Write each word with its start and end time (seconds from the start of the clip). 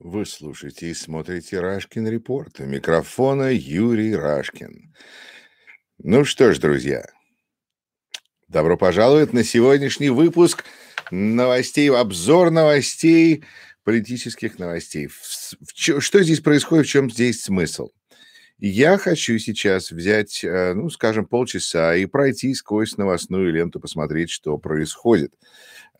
Вы 0.00 0.26
слушаете 0.26 0.90
и 0.90 0.94
смотрите 0.94 1.58
Рашкин 1.58 2.06
Репорт. 2.06 2.60
У 2.60 2.64
микрофона 2.64 3.50
Юрий 3.52 4.14
Рашкин. 4.14 4.94
Ну 5.98 6.24
что 6.24 6.52
ж, 6.52 6.60
друзья, 6.60 7.04
добро 8.46 8.76
пожаловать 8.76 9.32
на 9.32 9.42
сегодняшний 9.42 10.10
выпуск 10.10 10.64
новостей, 11.10 11.90
обзор 11.90 12.52
новостей, 12.52 13.42
политических 13.82 14.60
новостей. 14.60 15.08
Что 15.74 16.22
здесь 16.22 16.40
происходит, 16.42 16.86
в 16.86 16.90
чем 16.90 17.10
здесь 17.10 17.42
смысл? 17.42 17.88
Я 18.60 18.98
хочу 18.98 19.38
сейчас 19.38 19.92
взять, 19.92 20.42
э, 20.42 20.74
ну, 20.74 20.90
скажем, 20.90 21.26
полчаса 21.26 21.94
и 21.94 22.06
пройти 22.06 22.54
сквозь 22.54 22.96
новостную 22.96 23.52
ленту, 23.52 23.78
посмотреть, 23.78 24.30
что 24.30 24.58
происходит. 24.58 25.32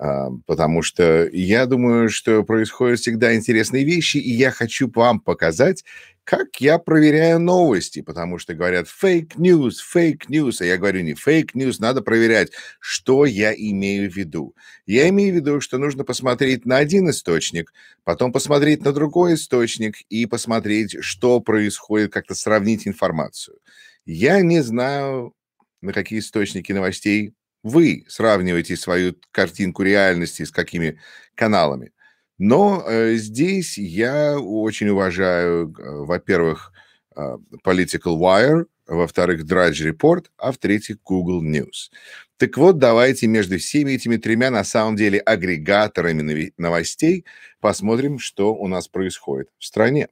А, 0.00 0.30
потому 0.46 0.82
что 0.82 1.28
я 1.32 1.66
думаю, 1.66 2.08
что 2.08 2.42
происходят 2.44 3.00
всегда 3.00 3.34
интересные 3.34 3.84
вещи, 3.84 4.18
и 4.18 4.30
я 4.30 4.50
хочу 4.50 4.90
вам 4.92 5.20
показать, 5.20 5.84
как 6.28 6.60
я 6.60 6.78
проверяю 6.78 7.40
новости, 7.40 8.02
потому 8.02 8.38
что 8.38 8.52
говорят 8.52 8.86
fake 8.86 9.36
news, 9.36 9.76
fake 9.94 10.26
news, 10.28 10.56
а 10.60 10.66
я 10.66 10.76
говорю 10.76 11.00
не 11.00 11.14
fake 11.14 11.52
news, 11.54 11.76
надо 11.78 12.02
проверять, 12.02 12.52
что 12.80 13.24
я 13.24 13.54
имею 13.54 14.10
в 14.10 14.14
виду. 14.14 14.54
Я 14.84 15.08
имею 15.08 15.32
в 15.32 15.36
виду, 15.36 15.62
что 15.62 15.78
нужно 15.78 16.04
посмотреть 16.04 16.66
на 16.66 16.76
один 16.76 17.08
источник, 17.08 17.72
потом 18.04 18.30
посмотреть 18.30 18.84
на 18.84 18.92
другой 18.92 19.36
источник 19.36 20.02
и 20.10 20.26
посмотреть, 20.26 20.98
что 21.00 21.40
происходит, 21.40 22.12
как-то 22.12 22.34
сравнить 22.34 22.86
информацию. 22.86 23.56
Я 24.04 24.42
не 24.42 24.62
знаю, 24.62 25.32
на 25.80 25.94
какие 25.94 26.18
источники 26.18 26.72
новостей 26.72 27.32
вы 27.62 28.04
сравниваете 28.06 28.76
свою 28.76 29.16
картинку 29.30 29.82
реальности 29.82 30.44
с 30.44 30.50
какими 30.50 31.00
каналами. 31.34 31.92
Но 32.38 32.84
э, 32.86 33.14
здесь 33.14 33.78
я 33.78 34.38
очень 34.38 34.88
уважаю, 34.88 35.74
э, 35.76 35.90
во-первых, 36.04 36.72
э, 37.16 37.36
Political 37.64 38.16
Wire, 38.18 38.66
во-вторых, 38.86 39.44
Drudge 39.44 39.92
Report, 39.92 40.26
а 40.38 40.52
в-третьих, 40.52 41.02
Google 41.02 41.44
News. 41.44 41.90
Так 42.36 42.56
вот, 42.56 42.78
давайте 42.78 43.26
между 43.26 43.58
всеми 43.58 43.92
этими 43.92 44.16
тремя, 44.16 44.50
на 44.50 44.62
самом 44.62 44.94
деле, 44.94 45.18
агрегаторами 45.18 46.52
новостей 46.56 47.24
посмотрим, 47.60 48.20
что 48.20 48.54
у 48.54 48.68
нас 48.68 48.86
происходит 48.86 49.48
в 49.58 49.64
стране. 49.64 50.08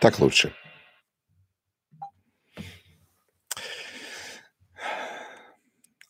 Так 0.00 0.18
лучше. 0.18 0.52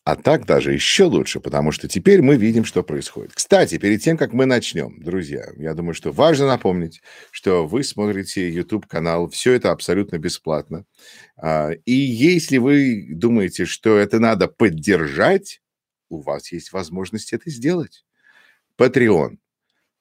А 0.05 0.17
так 0.17 0.45
даже 0.45 0.75
еще 0.75 1.05
лучше, 1.05 1.41
потому 1.41 1.73
что 1.73 1.89
теперь 1.89 2.21
мы 2.21 2.37
видим, 2.37 2.67
что 2.67 2.83
происходит. 2.83 3.33
Кстати, 3.33 3.79
перед 3.79 4.03
тем, 4.03 4.19
как 4.19 4.35
мы 4.35 4.45
начнем, 4.45 5.03
друзья, 5.03 5.47
я 5.57 5.73
думаю, 5.73 5.95
что 5.95 6.13
важно 6.13 6.47
напомнить, 6.47 7.01
что 7.31 7.67
вы 7.67 7.83
смотрите 7.83 8.51
YouTube-канал, 8.51 9.31
все 9.31 9.55
это 9.55 9.71
абсолютно 9.71 10.19
бесплатно. 10.19 10.85
А, 11.39 11.71
и 11.87 11.93
если 11.95 12.59
вы 12.59 13.07
думаете, 13.09 13.65
что 13.65 13.97
это 13.97 14.21
надо 14.21 14.47
поддержать, 14.47 15.63
у 16.11 16.21
вас 16.21 16.53
есть 16.53 16.73
возможность 16.73 17.33
это 17.33 17.49
сделать. 17.49 18.05
Patreon. 18.77 19.39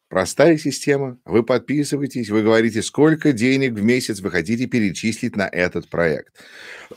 Простая 0.09 0.57
система. 0.57 1.17
Вы 1.23 1.43
подписываетесь, 1.43 2.29
вы 2.29 2.43
говорите, 2.43 2.81
сколько 2.81 3.31
денег 3.31 3.71
в 3.71 3.81
месяц 3.81 4.19
вы 4.19 4.31
хотите 4.31 4.67
перечислить 4.67 5.37
на 5.37 5.47
этот 5.47 5.89
проект. 5.89 6.35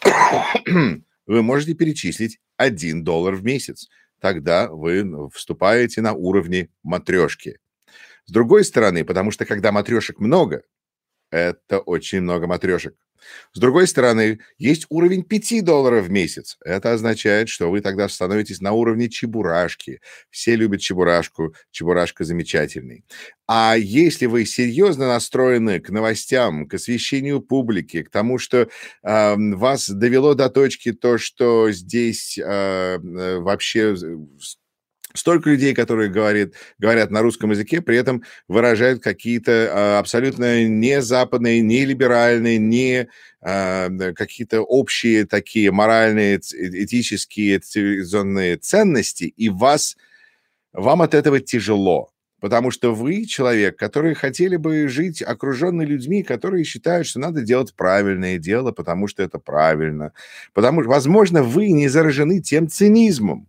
Вы 1.26 1.42
можете 1.42 1.74
перечислить 1.74 2.38
1 2.56 3.04
доллар 3.04 3.34
в 3.34 3.44
месяц. 3.44 3.88
Тогда 4.20 4.68
вы 4.68 5.28
вступаете 5.30 6.00
на 6.00 6.12
уровне 6.14 6.70
матрешки. 6.82 7.58
С 8.24 8.32
другой 8.32 8.64
стороны, 8.64 9.04
потому 9.04 9.30
что 9.30 9.44
когда 9.44 9.72
матрешек 9.72 10.18
много, 10.18 10.62
это 11.36 11.78
очень 11.78 12.20
много 12.20 12.46
матрешек. 12.46 12.94
С 13.52 13.58
другой 13.58 13.86
стороны, 13.86 14.38
есть 14.58 14.86
уровень 14.88 15.22
5 15.22 15.64
долларов 15.64 16.06
в 16.06 16.10
месяц. 16.10 16.56
Это 16.64 16.92
означает, 16.92 17.48
что 17.48 17.70
вы 17.70 17.80
тогда 17.80 18.08
становитесь 18.08 18.60
на 18.60 18.72
уровне 18.72 19.08
чебурашки. 19.08 20.00
Все 20.30 20.56
любят 20.56 20.80
чебурашку, 20.80 21.54
чебурашка 21.70 22.24
замечательный. 22.24 23.04
А 23.46 23.76
если 23.76 24.26
вы 24.26 24.44
серьезно 24.44 25.08
настроены 25.08 25.80
к 25.80 25.90
новостям, 25.90 26.66
к 26.68 26.74
освещению 26.74 27.40
публики, 27.40 28.02
к 28.02 28.10
тому, 28.10 28.38
что 28.38 28.68
э, 29.02 29.34
вас 29.36 29.88
довело 29.88 30.34
до 30.34 30.50
точки 30.50 30.92
то, 30.92 31.18
что 31.18 31.70
здесь 31.70 32.38
э, 32.38 32.98
вообще 33.38 33.96
столько 35.18 35.50
людей, 35.50 35.74
которые 35.74 36.10
говорят, 36.10 36.50
говорят 36.78 37.10
на 37.10 37.22
русском 37.22 37.50
языке, 37.50 37.80
при 37.80 37.96
этом 37.96 38.22
выражают 38.48 39.02
какие-то 39.02 39.70
а, 39.72 39.98
абсолютно 39.98 40.64
не 40.64 41.00
западные, 41.02 41.60
не 41.60 41.84
либеральные, 41.84 42.58
не 42.58 43.08
а, 43.40 43.88
какие-то 44.14 44.62
общие 44.62 45.26
такие 45.26 45.70
моральные, 45.70 46.38
этические, 46.38 47.58
цивилизационные 47.58 48.56
ценности, 48.56 49.24
и 49.24 49.48
вас, 49.48 49.96
вам 50.72 51.02
от 51.02 51.14
этого 51.14 51.40
тяжело. 51.40 52.10
Потому 52.40 52.70
что 52.70 52.94
вы 52.94 53.24
человек, 53.24 53.78
который 53.78 54.14
хотели 54.14 54.56
бы 54.56 54.88
жить 54.88 55.22
окруженный 55.22 55.86
людьми, 55.86 56.22
которые 56.22 56.64
считают, 56.64 57.06
что 57.06 57.18
надо 57.18 57.40
делать 57.40 57.74
правильное 57.74 58.38
дело, 58.38 58.72
потому 58.72 59.08
что 59.08 59.22
это 59.22 59.38
правильно. 59.38 60.12
Потому 60.52 60.82
что, 60.82 60.90
возможно, 60.90 61.42
вы 61.42 61.70
не 61.70 61.88
заражены 61.88 62.40
тем 62.40 62.68
цинизмом, 62.68 63.48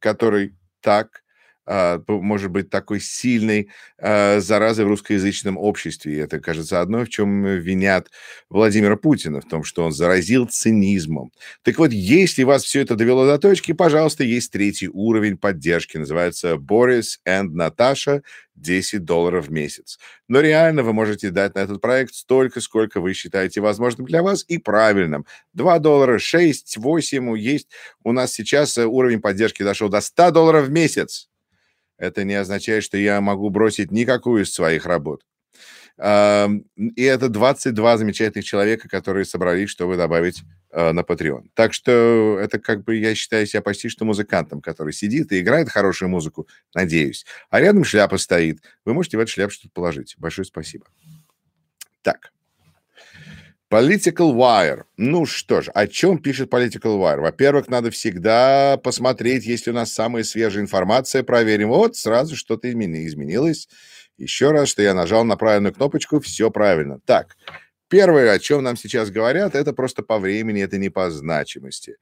который 0.00 0.54
так 0.84 1.08
а, 1.20 1.23
может 1.66 2.50
быть 2.50 2.70
такой 2.70 3.00
сильной 3.00 3.70
а, 3.98 4.40
заразой 4.40 4.84
в 4.84 4.88
русскоязычном 4.88 5.56
обществе. 5.56 6.14
И 6.14 6.18
это, 6.18 6.40
кажется, 6.40 6.80
одно, 6.80 7.04
в 7.04 7.08
чем 7.08 7.44
винят 7.44 8.10
Владимира 8.50 8.96
Путина, 8.96 9.40
в 9.40 9.48
том, 9.48 9.64
что 9.64 9.84
он 9.84 9.92
заразил 9.92 10.46
цинизмом. 10.46 11.32
Так 11.62 11.78
вот, 11.78 11.92
если 11.92 12.42
вас 12.42 12.64
все 12.64 12.80
это 12.82 12.96
довело 12.96 13.26
до 13.26 13.38
точки, 13.38 13.72
пожалуйста, 13.72 14.24
есть 14.24 14.52
третий 14.52 14.88
уровень 14.88 15.38
поддержки, 15.38 15.96
называется 15.96 16.56
Борис 16.56 17.20
and 17.26 17.50
Наташа, 17.52 18.22
10 18.56 19.04
долларов 19.04 19.48
в 19.48 19.50
месяц. 19.50 19.98
Но 20.28 20.40
реально 20.40 20.82
вы 20.82 20.92
можете 20.92 21.30
дать 21.30 21.54
на 21.54 21.60
этот 21.60 21.80
проект 21.80 22.14
столько, 22.14 22.60
сколько 22.60 23.00
вы 23.00 23.12
считаете 23.14 23.60
возможным 23.60 24.06
для 24.06 24.22
вас 24.22 24.44
и 24.46 24.58
правильным. 24.58 25.26
2 25.54 25.78
доллара, 25.80 26.18
6, 26.18 26.76
8 26.76 27.38
есть. 27.38 27.68
У 28.02 28.12
нас 28.12 28.32
сейчас 28.32 28.78
э, 28.78 28.86
уровень 28.86 29.20
поддержки 29.20 29.62
дошел 29.62 29.88
до 29.88 30.00
100 30.00 30.30
долларов 30.30 30.66
в 30.66 30.70
месяц 30.70 31.28
это 31.98 32.24
не 32.24 32.34
означает, 32.34 32.84
что 32.84 32.96
я 32.96 33.20
могу 33.20 33.50
бросить 33.50 33.90
никакую 33.90 34.44
из 34.44 34.52
своих 34.52 34.86
работ. 34.86 35.24
И 35.96 37.02
это 37.02 37.28
22 37.28 37.98
замечательных 37.98 38.44
человека, 38.44 38.88
которые 38.88 39.24
собрались, 39.24 39.70
чтобы 39.70 39.96
добавить 39.96 40.42
а, 40.72 40.92
на 40.92 41.00
Patreon. 41.00 41.50
Так 41.54 41.72
что 41.72 42.36
это 42.40 42.58
как 42.58 42.82
бы 42.82 42.96
я 42.96 43.14
считаю 43.14 43.46
себя 43.46 43.62
почти 43.62 43.88
что 43.88 44.04
музыкантом, 44.04 44.60
который 44.60 44.92
сидит 44.92 45.30
и 45.30 45.40
играет 45.40 45.70
хорошую 45.70 46.08
музыку, 46.08 46.48
надеюсь. 46.74 47.24
А 47.48 47.60
рядом 47.60 47.84
шляпа 47.84 48.18
стоит. 48.18 48.60
Вы 48.84 48.92
можете 48.92 49.18
в 49.18 49.20
эту 49.20 49.30
шляпу 49.30 49.52
что-то 49.52 49.72
положить. 49.72 50.16
Большое 50.18 50.44
спасибо. 50.44 50.86
Так. 52.02 52.33
Political 53.74 54.36
Wire. 54.36 54.84
Ну 54.96 55.26
что 55.26 55.60
ж, 55.60 55.68
о 55.74 55.88
чем 55.88 56.18
пишет 56.18 56.48
Political 56.48 56.96
Wire? 56.96 57.20
Во-первых, 57.20 57.66
надо 57.66 57.90
всегда 57.90 58.76
посмотреть, 58.76 59.46
есть 59.46 59.66
ли 59.66 59.72
у 59.72 59.74
нас 59.74 59.92
самая 59.92 60.22
свежая 60.22 60.62
информация, 60.62 61.24
проверим. 61.24 61.70
Вот, 61.70 61.96
сразу 61.96 62.36
что-то 62.36 62.70
изменилось. 62.70 63.68
Еще 64.16 64.52
раз, 64.52 64.68
что 64.68 64.80
я 64.80 64.94
нажал 64.94 65.24
на 65.24 65.36
правильную 65.36 65.74
кнопочку, 65.74 66.20
все 66.20 66.52
правильно. 66.52 67.00
Так, 67.04 67.36
первое, 67.88 68.30
о 68.30 68.38
чем 68.38 68.62
нам 68.62 68.76
сейчас 68.76 69.10
говорят, 69.10 69.56
это 69.56 69.72
просто 69.72 70.04
по 70.04 70.20
времени, 70.20 70.62
это 70.62 70.78
не 70.78 70.88
по 70.88 71.10
значимости. 71.10 71.96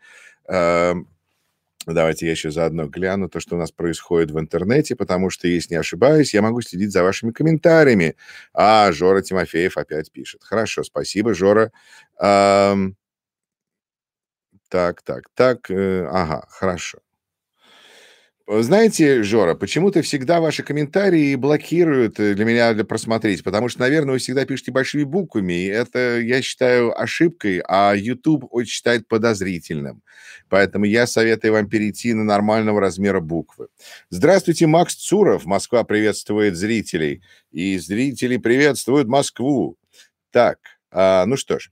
Давайте 1.86 2.26
я 2.26 2.32
еще 2.32 2.50
заодно 2.50 2.86
гляну 2.86 3.28
то, 3.28 3.40
что 3.40 3.56
у 3.56 3.58
нас 3.58 3.72
происходит 3.72 4.30
в 4.30 4.38
интернете, 4.38 4.94
потому 4.94 5.30
что, 5.30 5.48
если 5.48 5.74
не 5.74 5.80
ошибаюсь, 5.80 6.34
я 6.34 6.42
могу 6.42 6.60
следить 6.60 6.92
за 6.92 7.02
вашими 7.02 7.32
комментариями. 7.32 8.16
А, 8.54 8.92
Жора 8.92 9.22
Тимофеев 9.22 9.76
опять 9.76 10.12
пишет. 10.12 10.42
Хорошо, 10.44 10.84
спасибо, 10.84 11.34
Жора. 11.34 11.72
Эм... 12.20 12.96
Так, 14.68 15.02
так, 15.02 15.24
так. 15.34 15.70
Э, 15.70 16.06
ага, 16.10 16.46
хорошо. 16.48 16.98
Знаете, 18.48 19.22
Жора, 19.22 19.54
почему-то 19.54 20.02
всегда 20.02 20.40
ваши 20.40 20.64
комментарии 20.64 21.36
блокируют 21.36 22.18
э, 22.18 22.34
для 22.34 22.44
меня 22.44 22.74
для 22.74 22.84
просмотреть, 22.84 23.44
потому 23.44 23.68
что, 23.68 23.80
наверное, 23.80 24.14
вы 24.14 24.18
всегда 24.18 24.44
пишете 24.44 24.72
большими 24.72 25.04
буквами, 25.04 25.52
и 25.52 25.66
это, 25.66 26.18
я 26.18 26.42
считаю, 26.42 27.00
ошибкой, 27.00 27.62
а 27.68 27.94
YouTube 27.94 28.46
очень 28.50 28.72
считает 28.72 29.06
подозрительным. 29.06 30.02
Поэтому 30.48 30.86
я 30.86 31.06
советую 31.06 31.52
вам 31.52 31.68
перейти 31.68 32.14
на 32.14 32.24
нормального 32.24 32.80
размера 32.80 33.20
буквы. 33.20 33.68
Здравствуйте, 34.10 34.66
Макс 34.66 34.96
Цуров. 34.96 35.44
Москва 35.46 35.84
приветствует 35.84 36.56
зрителей. 36.56 37.22
И 37.52 37.78
зрители 37.78 38.38
приветствуют 38.38 39.08
Москву. 39.08 39.78
Так, 40.30 40.58
а, 40.90 41.24
ну 41.26 41.36
что 41.36 41.58
ж. 41.58 41.70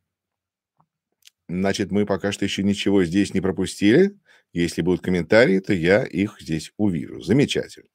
Значит, 1.49 1.90
мы 1.90 2.06
пока 2.06 2.31
что 2.32 2.44
еще 2.44 2.62
ничего 2.62 3.05
здесь 3.05 3.34
не 3.34 3.40
пропустили. 3.40 4.14
Если 4.52 4.82
будут 4.82 5.02
комментарии, 5.02 5.61
то 5.61 5.73
я 5.73 6.05
их 6.05 6.37
здесь 6.41 6.73
увижу. 6.76 7.20
Замечательно. 7.20 7.88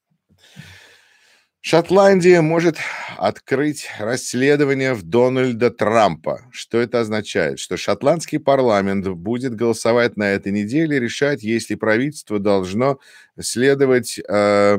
Шотландия 1.68 2.42
может 2.44 2.78
открыть 3.18 3.88
расследование 3.98 4.94
в 4.94 5.02
Дональда 5.02 5.72
Трампа. 5.72 6.42
Что 6.52 6.80
это 6.80 7.00
означает? 7.00 7.58
Что 7.58 7.76
шотландский 7.76 8.38
парламент 8.38 9.08
будет 9.08 9.56
голосовать 9.56 10.16
на 10.16 10.30
этой 10.30 10.52
неделе, 10.52 11.00
решать, 11.00 11.42
если 11.42 11.74
правительство 11.74 12.38
должно 12.38 13.00
следовать 13.40 14.20
э, 14.20 14.78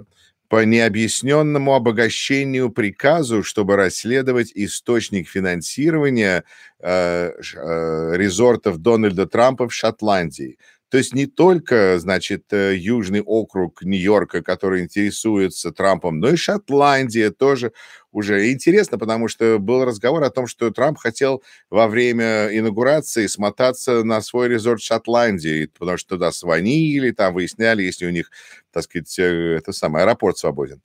по 0.49 0.65
необъясненному 0.65 1.75
обогащению 1.75 2.71
приказу, 2.71 3.43
чтобы 3.43 3.75
расследовать 3.75 4.53
источник 4.55 5.29
финансирования 5.29 6.45
э, 6.79 7.33
э, 7.33 8.13
резортов 8.17 8.79
Дональда 8.79 9.27
Трампа 9.27 9.69
в 9.69 9.75
Шотландии. 9.75 10.57
То 10.91 10.99
есть 10.99 11.15
не 11.15 11.27
только, 11.27 11.99
значит, 11.99 12.53
э, 12.53 12.77
Южный 12.77 13.21
округ 13.23 13.83
Нью-Йорка, 13.83 14.43
который 14.43 14.83
интересуется 14.83 15.73
Трампом, 15.73 16.21
но 16.21 16.31
и 16.31 16.37
Шотландия 16.37 17.31
тоже 17.31 17.73
уже 18.17 18.51
интересно, 18.51 18.97
потому 18.97 19.29
что 19.29 19.59
был 19.59 19.85
разговор 19.85 20.23
о 20.25 20.31
том, 20.31 20.47
что 20.47 20.71
Трамп 20.71 20.97
хотел 20.97 21.43
во 21.69 21.87
время 21.87 22.49
инаугурации 22.51 23.27
смотаться 23.27 24.05
на 24.05 24.23
свой 24.23 24.49
резорт 24.49 24.81
Шотландии, 24.81 25.71
потому 25.79 25.99
что 25.99 26.17
туда 26.17 26.31
звонили, 26.31 27.11
там 27.11 27.35
выясняли, 27.35 27.83
если 27.83 28.07
у 28.07 28.11
них, 28.11 28.31
так 28.73 28.85
сказать, 28.85 29.19
э, 29.19 29.57
это 29.59 29.73
самый 29.73 30.03
аэропорт 30.03 30.39
свободен. 30.39 30.81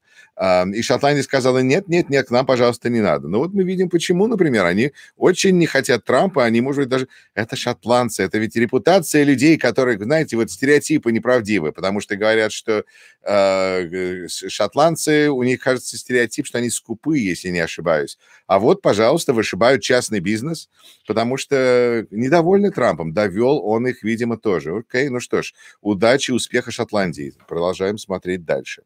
И 0.73 0.81
Шотландия 0.81 1.23
сказала, 1.23 1.59
нет, 1.59 1.87
нет, 1.87 2.09
нет, 2.09 2.27
к 2.27 2.31
нам, 2.31 2.45
пожалуйста, 2.45 2.89
не 2.89 3.01
надо. 3.01 3.27
Ну 3.27 3.39
вот 3.39 3.53
мы 3.53 3.63
видим, 3.63 3.89
почему, 3.89 4.27
например, 4.27 4.65
они 4.65 4.91
очень 5.15 5.57
не 5.57 5.67
хотят 5.67 6.05
Трампа, 6.05 6.45
они, 6.45 6.61
может 6.61 6.79
быть, 6.79 6.89
даже... 6.89 7.07
Это 7.35 7.55
шотландцы, 7.55 8.23
это 8.23 8.39
ведь 8.39 8.55
репутация 8.55 9.23
людей, 9.23 9.57
которые, 9.57 9.99
знаете, 9.99 10.37
вот 10.37 10.49
стереотипы 10.49 11.11
неправдивые, 11.11 11.73
потому 11.73 11.99
что 11.99 12.15
говорят, 12.15 12.51
что 12.53 12.85
э, 13.23 14.27
шотландцы, 14.27 15.29
у 15.29 15.43
них, 15.43 15.59
кажется, 15.59 15.97
стереотип, 15.97 16.47
что 16.47 16.57
они 16.57 16.69
скупые, 16.69 17.20
если 17.21 17.49
не 17.49 17.59
ошибаюсь. 17.59 18.17
А 18.47 18.59
вот, 18.59 18.81
пожалуйста, 18.81 19.33
вышибают 19.33 19.81
частный 19.81 20.19
бизнес, 20.19 20.69
потому 21.07 21.37
что 21.37 22.05
недовольны 22.11 22.71
Трампом, 22.71 23.13
довел 23.13 23.59
он 23.65 23.87
их, 23.87 24.03
видимо, 24.03 24.37
тоже. 24.37 24.77
Окей, 24.77 25.09
ну 25.09 25.19
что 25.19 25.41
ж, 25.41 25.53
удачи, 25.81 26.31
успеха 26.31 26.71
Шотландии. 26.71 27.33
Продолжаем 27.47 27.97
смотреть 27.97 28.45
дальше. 28.45 28.83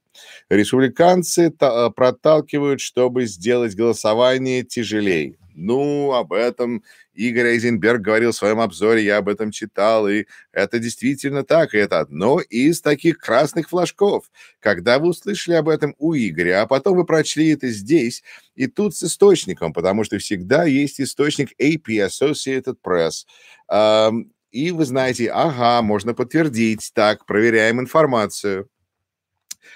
Республиканцы 0.50 1.54
э, 1.60 1.90
проталкивают, 1.96 2.82
чтобы 2.82 3.26
сделать 3.26 3.76
голосование 3.76 4.64
тяжелее. 4.64 5.38
Ну, 5.58 6.12
об 6.12 6.34
этом 6.34 6.84
Игорь 7.14 7.48
Эйзенберг 7.48 8.02
говорил 8.02 8.32
в 8.32 8.36
своем 8.36 8.60
обзоре, 8.60 9.06
я 9.06 9.18
об 9.18 9.30
этом 9.30 9.52
читал, 9.52 10.08
и 10.10 10.26
это 10.52 10.80
действительно 10.80 11.46
так, 11.46 11.74
и 11.74 11.78
это 11.78 12.02
одно 12.02 12.42
из 12.42 12.82
таких 12.82 13.20
красных 13.20 13.70
флажков. 13.70 14.30
Когда 14.60 15.00
вы 15.00 15.08
услышали 15.08 15.56
об 15.56 15.70
этом 15.70 15.96
у 15.98 16.14
Игоря, 16.14 16.62
а 16.62 16.68
потом 16.68 16.98
вы 16.98 17.06
прочли 17.06 17.54
это 17.54 17.70
здесь, 17.70 18.22
и 18.56 18.68
тут 18.68 18.96
с 18.98 19.04
источником, 19.04 19.72
потому 19.72 20.04
что 20.04 20.18
всегда 20.18 20.66
есть 20.66 21.00
источник 21.00 21.52
AP, 21.60 22.06
Associated 22.06 22.76
Press, 22.84 23.24
и 24.52 24.72
вы 24.72 24.86
знаете, 24.86 25.32
ага, 25.32 25.82
можно 25.82 26.14
подтвердить, 26.14 26.92
так, 26.94 27.26
проверяем 27.26 27.80
информацию. 27.80 28.70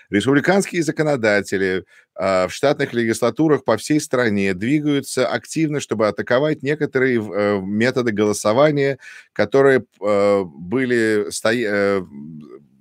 Республиканские 0.10 0.84
законодатели 0.84 1.86
в 2.20 2.50
штатных 2.50 2.94
легислатурах 2.94 3.64
по 3.64 3.78
всей 3.78 4.02
стране 4.02 4.54
двигаются 4.54 5.26
активно, 5.26 5.80
чтобы 5.80 6.08
атаковать 6.10 6.64
некоторые 6.64 7.22
э, 7.22 7.62
методы 7.62 8.12
голосования, 8.12 9.00
которые 9.32 9.86
э, 10.02 10.44
были 10.44 11.28
стоя 11.30 12.06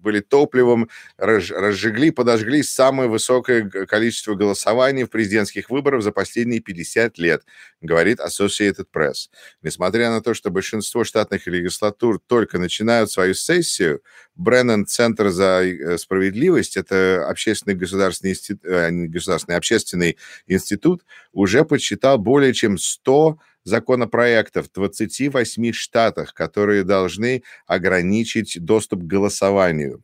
были 0.08 0.20
топливом, 0.20 0.88
разжигли, 1.18 2.08
подожгли 2.08 2.62
самое 2.62 3.10
высокое 3.10 3.68
количество 3.68 4.34
голосований 4.34 5.04
в 5.04 5.10
президентских 5.10 5.68
выборах 5.68 6.02
за 6.02 6.12
последние 6.12 6.60
50 6.60 7.18
лет, 7.18 7.42
говорит 7.82 8.18
Associated 8.20 8.86
Press. 8.90 9.28
Несмотря 9.60 10.08
на 10.10 10.22
то, 10.22 10.32
что 10.32 10.50
большинство 10.50 11.04
штатных 11.04 11.46
легислатур 11.46 12.18
только 12.26 12.58
начинают 12.58 13.10
свою 13.10 13.34
сессию, 13.34 14.00
Бреннан 14.34 14.86
Центр 14.86 15.28
за 15.28 15.62
э, 15.62 15.98
справедливость, 15.98 16.78
это 16.78 17.28
общественный 17.28 17.76
государственный, 17.76 18.30
институт, 18.30 18.64
э, 18.64 18.90
государственный 18.90 19.58
общественный 19.58 20.16
институт, 20.46 21.04
уже 21.32 21.66
подсчитал 21.66 22.16
более 22.16 22.54
чем 22.54 22.78
100 22.78 23.38
законопроектов 23.64 24.68
в 24.68 24.72
28 24.72 25.72
штатах, 25.72 26.34
которые 26.34 26.84
должны 26.84 27.42
ограничить 27.66 28.58
доступ 28.60 29.00
к 29.00 29.06
голосованию. 29.06 30.02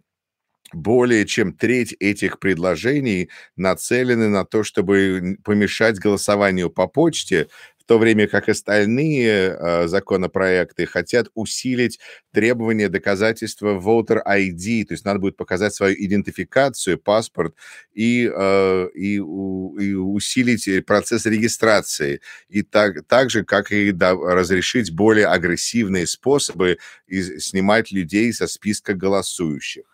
Более 0.72 1.24
чем 1.24 1.52
треть 1.52 1.94
этих 2.00 2.40
предложений 2.40 3.30
нацелены 3.56 4.28
на 4.28 4.44
то, 4.44 4.64
чтобы 4.64 5.36
помешать 5.44 6.00
голосованию 6.00 6.68
по 6.68 6.88
почте, 6.88 7.48
в 7.84 7.86
то 7.86 7.98
время 7.98 8.26
как 8.26 8.48
остальные 8.48 9.58
э, 9.58 9.88
законопроекты 9.88 10.86
хотят 10.86 11.28
усилить 11.34 12.00
требования 12.32 12.88
доказательства 12.88 13.78
voter 13.78 14.22
ID, 14.26 14.86
то 14.86 14.94
есть 14.94 15.04
надо 15.04 15.18
будет 15.18 15.36
показать 15.36 15.74
свою 15.74 15.94
идентификацию, 15.94 16.98
паспорт 16.98 17.54
и, 17.92 18.30
э, 18.34 18.88
и, 18.94 19.16
и 19.16 19.20
усилить 19.94 20.86
процесс 20.86 21.26
регистрации, 21.26 22.22
и 22.48 22.62
так, 22.62 23.06
так 23.06 23.28
же, 23.28 23.44
как 23.44 23.70
и 23.70 23.92
разрешить 23.92 24.90
более 24.90 25.26
агрессивные 25.26 26.06
способы 26.06 26.78
снимать 27.06 27.92
людей 27.92 28.32
со 28.32 28.46
списка 28.46 28.94
голосующих. 28.94 29.84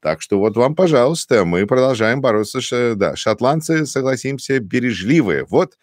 Так 0.00 0.22
что 0.22 0.38
вот 0.38 0.56
вам, 0.56 0.74
пожалуйста, 0.74 1.44
мы 1.44 1.66
продолжаем 1.66 2.22
бороться. 2.22 2.94
Да, 2.96 3.16
шотландцы, 3.16 3.84
согласимся, 3.84 4.58
бережливые. 4.58 5.44
Вот 5.44 5.78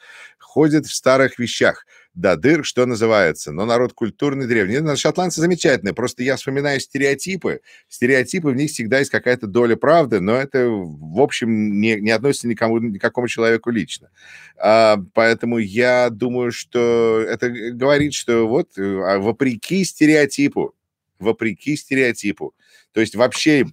ходят 0.48 0.86
в 0.86 0.96
старых 0.96 1.40
вещах 1.40 1.86
до 2.14 2.38
дыр, 2.38 2.64
что 2.64 2.86
называется. 2.86 3.52
Но 3.52 3.66
народ 3.66 3.94
культурный, 3.94 4.48
древний. 4.48 4.96
Шотландцы 4.96 5.42
замечательные, 5.42 5.94
просто 5.94 6.24
я 6.24 6.38
вспоминаю 6.38 6.80
стереотипы. 6.80 7.60
Стереотипы, 7.90 8.50
в 8.50 8.56
них 8.56 8.72
всегда 8.72 9.00
есть 9.00 9.12
какая-то 9.12 9.46
доля 9.46 9.76
правды, 9.76 10.22
но 10.22 10.36
это, 10.36 10.68
в 10.68 11.20
общем, 11.20 11.80
не, 11.80 12.00
не 12.00 12.12
относится 12.12 12.48
никому, 12.48 12.80
никакому 12.80 13.28
человеку 13.28 13.70
лично. 13.70 14.10
А, 14.58 14.98
поэтому 15.14 15.58
я 15.58 16.10
думаю, 16.10 16.52
что 16.52 17.22
это 17.28 17.50
говорит, 17.50 18.14
что 18.14 18.48
вот 18.48 18.78
а 18.78 19.20
вопреки 19.20 19.84
стереотипу, 19.84 20.74
вопреки 21.20 21.76
стереотипу, 21.76 22.56
то 22.94 23.02
есть 23.02 23.16
вообще 23.16 23.66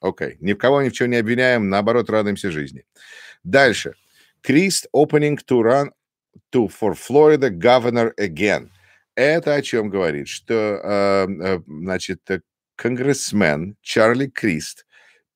Окей. 0.00 0.28
Okay. 0.28 0.36
Ни 0.40 0.52
в 0.52 0.58
кого 0.58 0.82
ни 0.82 0.88
в 0.88 0.92
чем 0.92 1.10
не 1.10 1.16
обвиняем, 1.16 1.68
наоборот, 1.68 2.08
радуемся 2.08 2.50
жизни. 2.50 2.84
Дальше. 3.44 3.94
Christ 4.42 4.86
opening 4.92 5.36
to 5.46 5.62
run 5.62 5.90
to 6.52 6.68
for 6.68 6.94
Florida 6.94 7.50
governor 7.50 8.14
again. 8.18 8.70
Это 9.16 9.54
о 9.54 9.62
чем 9.62 9.90
говорит? 9.90 10.28
Что, 10.28 10.54
э, 10.54 11.26
э, 11.42 11.60
значит, 11.66 12.20
конгрессмен 12.76 13.76
Чарли 13.82 14.28
Крист 14.28 14.86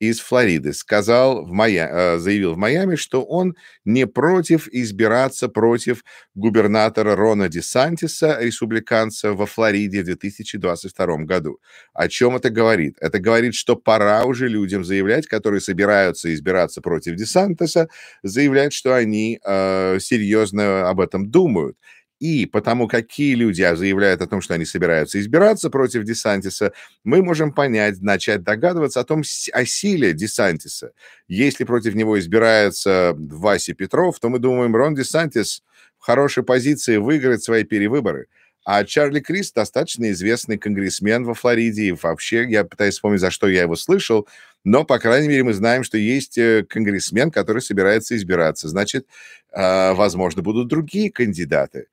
из 0.02 0.18
Флориды 0.18 0.72
сказал 0.72 1.44
в 1.44 1.52
Майами, 1.52 1.90
э, 1.92 2.18
заявил 2.18 2.54
в 2.54 2.56
Майами, 2.56 2.96
что 2.96 3.22
он 3.22 3.54
не 3.84 4.04
против 4.06 4.66
избираться 4.66 5.48
против 5.48 6.02
губернатора 6.34 7.14
Рона 7.14 7.48
Десантиса, 7.48 8.38
республиканца 8.40 9.32
во 9.32 9.46
Флориде 9.46 10.02
в 10.02 10.06
2022 10.06 11.18
году. 11.18 11.60
О 11.94 12.08
чем 12.08 12.34
это 12.34 12.50
говорит? 12.50 12.96
Это 13.00 13.20
говорит, 13.20 13.54
что 13.54 13.76
пора 13.76 14.24
уже 14.24 14.48
людям 14.48 14.84
заявлять, 14.84 15.28
которые 15.28 15.60
собираются 15.60 16.34
избираться 16.34 16.80
против 16.80 17.14
Десантиса, 17.14 17.86
заявлять, 18.24 18.72
что 18.72 18.96
они 18.96 19.38
э, 19.44 19.98
серьезно 20.00 20.88
об 20.90 20.98
этом 20.98 21.30
думают. 21.30 21.76
И 22.22 22.46
потому 22.46 22.86
какие 22.86 23.34
люди 23.34 23.68
заявляют 23.74 24.22
о 24.22 24.28
том, 24.28 24.40
что 24.42 24.54
они 24.54 24.64
собираются 24.64 25.18
избираться 25.18 25.70
против 25.70 26.04
Десантиса, 26.04 26.72
мы 27.02 27.20
можем 27.20 27.52
понять, 27.52 28.00
начать 28.00 28.44
догадываться 28.44 29.00
о 29.00 29.04
том, 29.04 29.22
о 29.52 29.64
силе 29.64 30.12
Десантиса. 30.12 30.92
Если 31.26 31.64
против 31.64 31.96
него 31.96 32.16
избирается 32.20 33.16
Вася 33.18 33.74
Петров, 33.74 34.20
то 34.20 34.28
мы 34.28 34.38
думаем, 34.38 34.76
Рон 34.76 34.94
Десантис 34.94 35.64
в 35.98 36.04
хорошей 36.04 36.44
позиции 36.44 36.96
выиграет 36.96 37.42
свои 37.42 37.64
перевыборы. 37.64 38.28
А 38.64 38.84
Чарли 38.84 39.18
Крис 39.18 39.50
достаточно 39.50 40.08
известный 40.12 40.58
конгрессмен 40.58 41.24
во 41.24 41.34
Флориде. 41.34 41.86
И 41.86 41.96
вообще, 42.00 42.48
я 42.48 42.62
пытаюсь 42.62 42.94
вспомнить, 42.94 43.18
за 43.18 43.32
что 43.32 43.48
я 43.48 43.62
его 43.62 43.74
слышал. 43.74 44.28
Но, 44.62 44.84
по 44.84 45.00
крайней 45.00 45.26
мере, 45.26 45.42
мы 45.42 45.54
знаем, 45.54 45.82
что 45.82 45.98
есть 45.98 46.38
э, 46.38 46.64
конгрессмен, 46.68 47.32
который 47.32 47.62
собирается 47.62 48.14
избираться. 48.14 48.68
Значит, 48.68 49.08
а, 49.50 49.94
возможно, 49.94 50.42
будут 50.42 50.68
другие 50.68 51.10
кандидаты. 51.10 51.88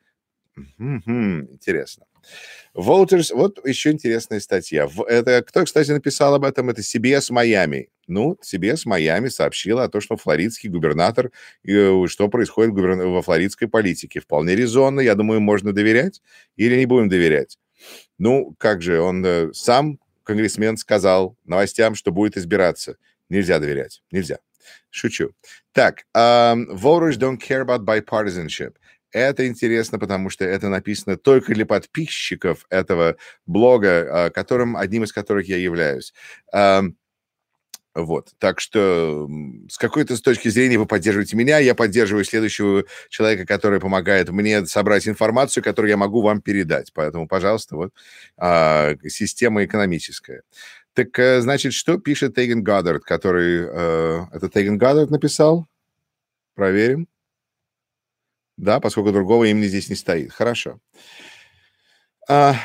Интересно. 0.77 2.05
Voters, 2.75 3.33
вот 3.33 3.65
еще 3.65 3.91
интересная 3.91 4.39
статья. 4.39 4.87
Это 5.07 5.41
кто, 5.41 5.63
кстати, 5.65 5.91
написал 5.91 6.35
об 6.35 6.43
этом? 6.43 6.69
Это 6.69 6.81
CBS 6.81 7.31
Майами. 7.31 7.89
Ну, 8.07 8.37
CBS 8.43 8.81
Майами 8.85 9.29
сообщила 9.29 9.83
о 9.83 9.89
том, 9.89 10.01
что 10.01 10.17
флоридский 10.17 10.69
губернатор, 10.69 11.31
э, 11.63 12.05
что 12.07 12.27
происходит 12.27 12.73
во 12.73 13.21
флоридской 13.21 13.67
политике. 13.67 14.19
Вполне 14.19 14.55
резонно, 14.55 14.99
я 15.01 15.15
думаю, 15.15 15.41
можно 15.41 15.73
доверять 15.73 16.21
или 16.55 16.75
не 16.75 16.85
будем 16.85 17.09
доверять. 17.09 17.57
Ну, 18.17 18.55
как 18.57 18.81
же, 18.81 18.99
он 18.99 19.25
э, 19.25 19.53
сам 19.53 19.99
конгрессмен 20.23 20.77
сказал 20.77 21.37
новостям, 21.45 21.95
что 21.95 22.11
будет 22.11 22.37
избираться. 22.37 22.97
Нельзя 23.29 23.59
доверять. 23.59 24.03
Нельзя. 24.11 24.39
Шучу. 24.91 25.31
Так, 25.73 26.05
um, 26.15 26.67
voters 26.71 27.17
don't 27.17 27.37
care 27.37 27.61
about 27.61 27.85
bipartisanship. 27.85 28.75
Это 29.11 29.47
интересно, 29.47 29.99
потому 29.99 30.29
что 30.29 30.45
это 30.45 30.69
написано 30.69 31.17
только 31.17 31.53
для 31.53 31.65
подписчиков 31.65 32.65
этого 32.69 33.17
блога, 33.45 34.25
а, 34.25 34.29
которым, 34.29 34.77
одним 34.77 35.03
из 35.03 35.11
которых 35.11 35.47
я 35.47 35.57
являюсь. 35.57 36.13
Вот, 37.95 38.29
так 38.37 38.59
что 38.59 39.27
с 39.67 39.77
какой-то 39.77 40.15
с 40.15 40.21
точки 40.21 40.47
зрения 40.47 40.77
вы 40.77 40.85
поддерживаете 40.85 41.35
меня, 41.35 41.57
я 41.57 41.73
поддерживаю 41.73 42.23
следующего 42.23 42.85
человека, 43.09 43.45
который 43.45 43.79
помогает 43.79 44.29
мне 44.29 44.65
собрать 44.67 45.07
информацию, 45.07 45.63
которую 45.63 45.89
я 45.89 45.97
могу 45.97 46.21
вам 46.21 46.39
передать. 46.41 46.93
Поэтому, 46.93 47.27
пожалуйста, 47.27 47.75
вот 47.75 47.91
а, 48.37 48.93
система 49.07 49.65
экономическая. 49.65 50.43
Так, 50.93 51.17
э, 51.19 51.41
значит, 51.41 51.73
что 51.73 51.97
пишет 51.97 52.35
Тейген 52.35 52.63
Гаддард, 52.63 53.03
который... 53.03 53.67
Э, 53.71 54.25
это 54.33 54.49
Тейген 54.49 54.77
Гаддард 54.77 55.11
написал? 55.11 55.65
Проверим. 56.55 57.07
Да, 58.59 58.81
поскольку 58.81 59.13
другого 59.13 59.45
имени 59.45 59.67
здесь 59.67 59.89
не 59.89 59.95
стоит. 59.95 60.33
Хорошо. 60.33 60.79
А... 62.27 62.55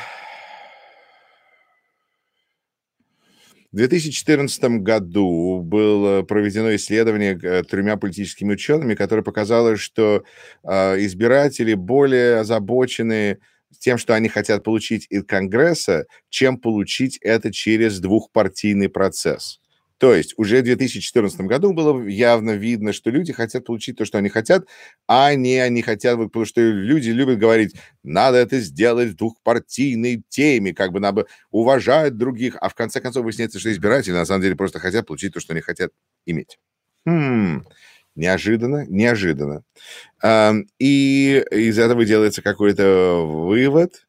В 3.71 3.77
2014 3.77 4.63
году 4.81 5.61
было 5.61 6.21
проведено 6.23 6.75
исследование 6.75 7.37
э, 7.41 7.63
тремя 7.63 7.97
политическими 7.97 8.53
учеными, 8.53 8.95
которое 8.95 9.21
показало, 9.21 9.75
что 9.75 10.23
э, 10.63 11.05
избиратели 11.05 11.73
более 11.73 12.39
озабочены 12.39 13.39
тем, 13.79 13.97
что 13.97 14.15
они 14.15 14.29
хотят 14.29 14.63
получить 14.63 15.07
из 15.09 15.25
Конгресса, 15.25 16.05
чем 16.29 16.57
получить 16.57 17.17
это 17.21 17.51
через 17.51 17.99
двухпартийный 17.99 18.87
процесс. 18.87 19.59
То 19.97 20.13
есть 20.13 20.33
уже 20.37 20.59
в 20.59 20.63
2014 20.65 21.41
году 21.41 21.71
было 21.73 22.05
явно 22.05 22.51
видно, 22.51 22.91
что 22.91 23.09
люди 23.09 23.31
хотят 23.31 23.65
получить 23.65 23.97
то, 23.97 24.03
что 24.03 24.17
они 24.17 24.27
хотят, 24.27 24.67
а 25.07 25.33
не 25.35 25.57
они 25.59 25.81
хотят, 25.81 26.17
потому 26.17 26.43
что 26.43 26.59
люди 26.59 27.11
любят 27.11 27.39
говорить, 27.39 27.75
надо 28.03 28.37
это 28.37 28.59
сделать 28.59 29.11
в 29.11 29.15
двухпартийной 29.15 30.23
теме, 30.27 30.73
как 30.73 30.91
бы 30.91 30.99
надо 30.99 31.27
уважать 31.49 32.17
других, 32.17 32.57
а 32.59 32.67
в 32.67 32.75
конце 32.75 32.99
концов 32.99 33.23
выясняется, 33.23 33.59
что 33.59 33.71
избиратели 33.71 34.13
на 34.13 34.25
самом 34.25 34.41
деле 34.41 34.55
просто 34.55 34.79
хотят 34.79 35.07
получить 35.07 35.33
то, 35.33 35.39
что 35.39 35.53
они 35.53 35.61
хотят 35.61 35.91
иметь. 36.25 36.59
Хм, 37.05 37.63
неожиданно, 38.15 38.85
неожиданно. 38.87 39.63
И 40.79 41.45
из 41.51 41.79
этого 41.79 42.03
делается 42.03 42.41
какой-то 42.41 43.25
вывод, 43.25 44.05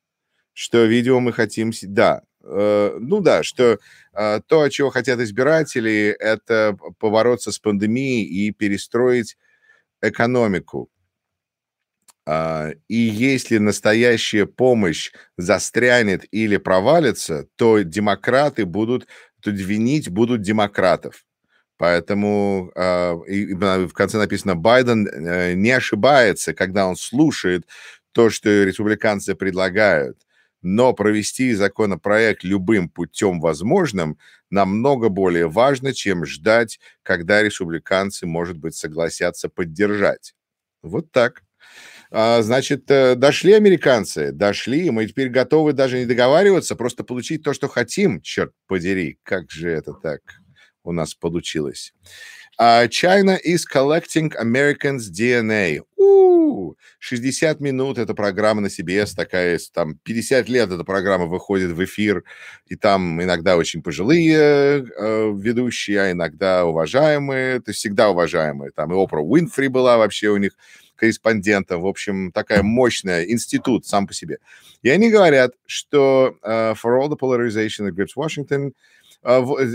что, 0.53 0.85
видео 0.85 1.21
мы 1.21 1.33
хотим... 1.33 1.71
Да, 1.83 2.23
ну 2.49 3.21
да, 3.21 3.43
что 3.43 3.79
э, 4.15 4.41
то, 4.47 4.69
чего 4.69 4.91
хотят 4.91 5.21
избиратели, 5.21 6.17
это 6.19 6.77
побороться 6.99 7.53
с 7.53 7.59
пандемией 7.59 8.25
и 8.25 8.53
перестроить 8.53 9.37
экономику. 10.03 10.91
А, 12.29 12.71
и 12.89 12.97
если 12.97 13.59
настоящая 13.59 14.47
помощь 14.47 15.13
застрянет 15.37 16.25
или 16.33 16.57
провалится, 16.57 17.47
то 17.57 17.81
демократы 17.83 18.67
будут, 18.67 19.07
тут 19.41 19.55
винить 19.55 20.09
будут 20.09 20.43
демократов. 20.43 21.25
Поэтому 21.79 22.73
а, 22.75 23.15
в 23.15 23.93
конце 23.93 24.19
написано, 24.19 24.57
Байден 24.57 25.07
э, 25.07 25.55
не 25.55 25.71
ошибается, 25.71 26.55
когда 26.55 26.87
он 26.87 26.97
слушает 26.97 27.67
то, 28.13 28.31
что 28.31 28.65
республиканцы 28.65 29.35
предлагают 29.35 30.26
но 30.63 30.93
провести 30.93 31.55
законопроект 31.55 32.45
любым 32.45 32.89
путем 32.89 33.41
возможным 33.41 34.19
намного 34.51 35.09
более 35.09 35.49
важно, 35.49 35.93
чем 35.93 36.25
ждать, 36.25 36.81
когда 37.03 37.43
республиканцы, 37.43 38.27
может 38.27 38.59
быть, 38.59 38.75
согласятся 38.75 39.49
поддержать. 39.49 40.35
Вот 40.83 41.11
так. 41.13 41.43
А, 42.11 42.43
значит, 42.43 42.91
э, 42.91 43.17
дошли 43.17 43.53
американцы, 43.53 44.31
дошли, 44.33 44.91
мы 44.91 45.07
теперь 45.07 45.29
готовы 45.29 45.73
даже 45.73 45.99
не 45.99 46.07
договариваться, 46.07 46.77
просто 46.77 47.03
получить 47.05 47.43
то, 47.43 47.53
что 47.53 47.69
хотим, 47.69 48.21
черт 48.21 48.53
подери, 48.67 49.19
как 49.25 49.51
же 49.51 49.71
это 49.71 49.93
так 49.93 50.21
у 50.87 50.93
нас 50.93 51.15
получилось. 51.15 51.93
Uh, 52.59 52.89
China 52.89 53.39
is 53.45 53.67
collecting 53.67 54.33
Americans' 54.41 55.11
DNA. 55.11 55.81
У-у-у! 55.99 56.77
60 57.01 57.61
минут 57.61 57.99
эта 57.99 58.15
программа 58.15 58.63
на 58.63 58.67
CBS 58.69 59.15
такая, 59.15 59.61
там 59.75 59.97
50 60.05 60.49
лет 60.49 60.71
эта 60.73 60.83
программа 60.83 61.27
выходит 61.27 61.73
в 61.73 61.85
эфир, 61.85 62.25
и 62.67 62.75
там 62.75 63.23
иногда 63.23 63.59
очень 63.59 63.83
пожилые 63.83 64.87
э, 64.87 65.33
ведущие, 65.37 66.01
а 66.01 66.13
иногда 66.13 66.65
уважаемые, 66.65 67.61
то 67.61 67.71
есть 67.71 67.81
всегда 67.81 68.09
уважаемые. 68.09 68.71
Там 68.71 68.91
и 68.91 68.97
Опра 68.97 69.21
Уинфри 69.21 69.69
была 69.69 69.99
вообще 69.99 70.29
у 70.29 70.39
них 70.39 70.53
корреспондентом. 70.97 71.83
В 71.83 71.87
общем, 71.87 72.33
такая 72.33 72.63
мощная 72.63 73.25
институт 73.25 73.85
сам 73.85 74.07
по 74.07 74.15
себе. 74.15 74.39
И 74.83 74.89
они 74.89 75.11
говорят, 75.11 75.53
что 75.67 76.37
uh, 76.43 76.75
for 76.75 76.99
all 76.99 77.11
the 77.11 77.19
polarization 77.19 77.87
that 77.87 77.95
grips 77.95 78.17
Washington, 78.17 78.73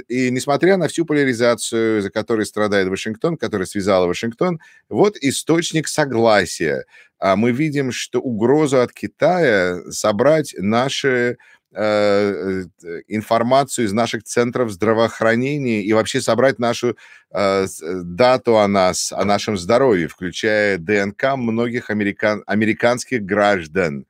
и 0.08 0.32
несмотря 0.32 0.78
на 0.78 0.88
всю 0.88 1.06
поляризацию, 1.06 2.02
за 2.02 2.10
которой 2.10 2.46
страдает 2.46 2.88
Вашингтон, 2.88 3.36
которая 3.36 3.66
связала 3.66 4.08
Вашингтон, 4.08 4.60
вот 4.88 5.18
источник 5.18 5.90
согласия. 5.90 6.86
А 7.20 7.36
мы 7.36 7.52
видим, 7.52 7.92
что 7.92 8.22
угрозу 8.22 8.80
от 8.80 8.94
Китая 8.94 9.82
собрать 9.92 10.56
наши 10.58 11.38
э, 11.74 11.84
э, 11.84 13.02
информацию 13.08 13.86
из 13.86 13.94
наших 13.94 14.24
центров 14.24 14.72
здравоохранения 14.72 15.84
и 15.84 15.92
вообще 15.92 16.22
собрать 16.22 16.58
нашу 16.58 16.96
э, 17.32 17.68
дату 18.04 18.58
о 18.58 18.68
нас, 18.70 19.12
о 19.12 19.26
нашем 19.26 19.58
здоровье, 19.58 20.08
включая 20.08 20.78
ДНК 20.78 21.36
многих 21.36 21.90
американ, 21.90 22.42
американских 22.48 23.24
граждан. 23.24 24.06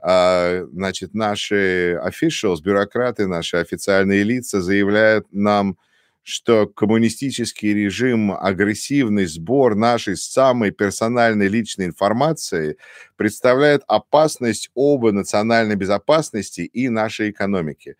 А, 0.00 0.64
значит, 0.72 1.14
наши 1.14 1.98
officials, 2.04 2.62
бюрократы, 2.62 3.26
наши 3.26 3.56
официальные 3.56 4.22
лица 4.22 4.60
заявляют 4.60 5.26
нам, 5.32 5.78
что 6.22 6.66
коммунистический 6.66 7.72
режим, 7.72 8.32
агрессивный 8.32 9.26
сбор 9.26 9.76
нашей 9.76 10.16
самой 10.16 10.72
персональной 10.72 11.46
личной 11.46 11.86
информации 11.86 12.78
представляет 13.16 13.84
опасность 13.86 14.70
оба 14.74 15.12
национальной 15.12 15.76
безопасности 15.76 16.62
и 16.62 16.88
нашей 16.88 17.30
экономики. 17.30 17.96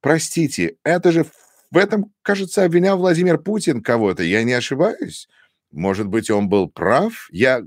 Простите, 0.00 0.76
это 0.84 1.12
же 1.12 1.26
в 1.70 1.76
этом, 1.76 2.12
кажется, 2.22 2.64
обвинял 2.64 2.96
Владимир 2.96 3.36
Путин 3.36 3.82
кого-то. 3.82 4.22
Я 4.22 4.42
не 4.44 4.54
ошибаюсь? 4.54 5.28
Может 5.70 6.06
быть, 6.06 6.30
он 6.30 6.48
был 6.48 6.70
прав? 6.70 7.28
Я 7.30 7.62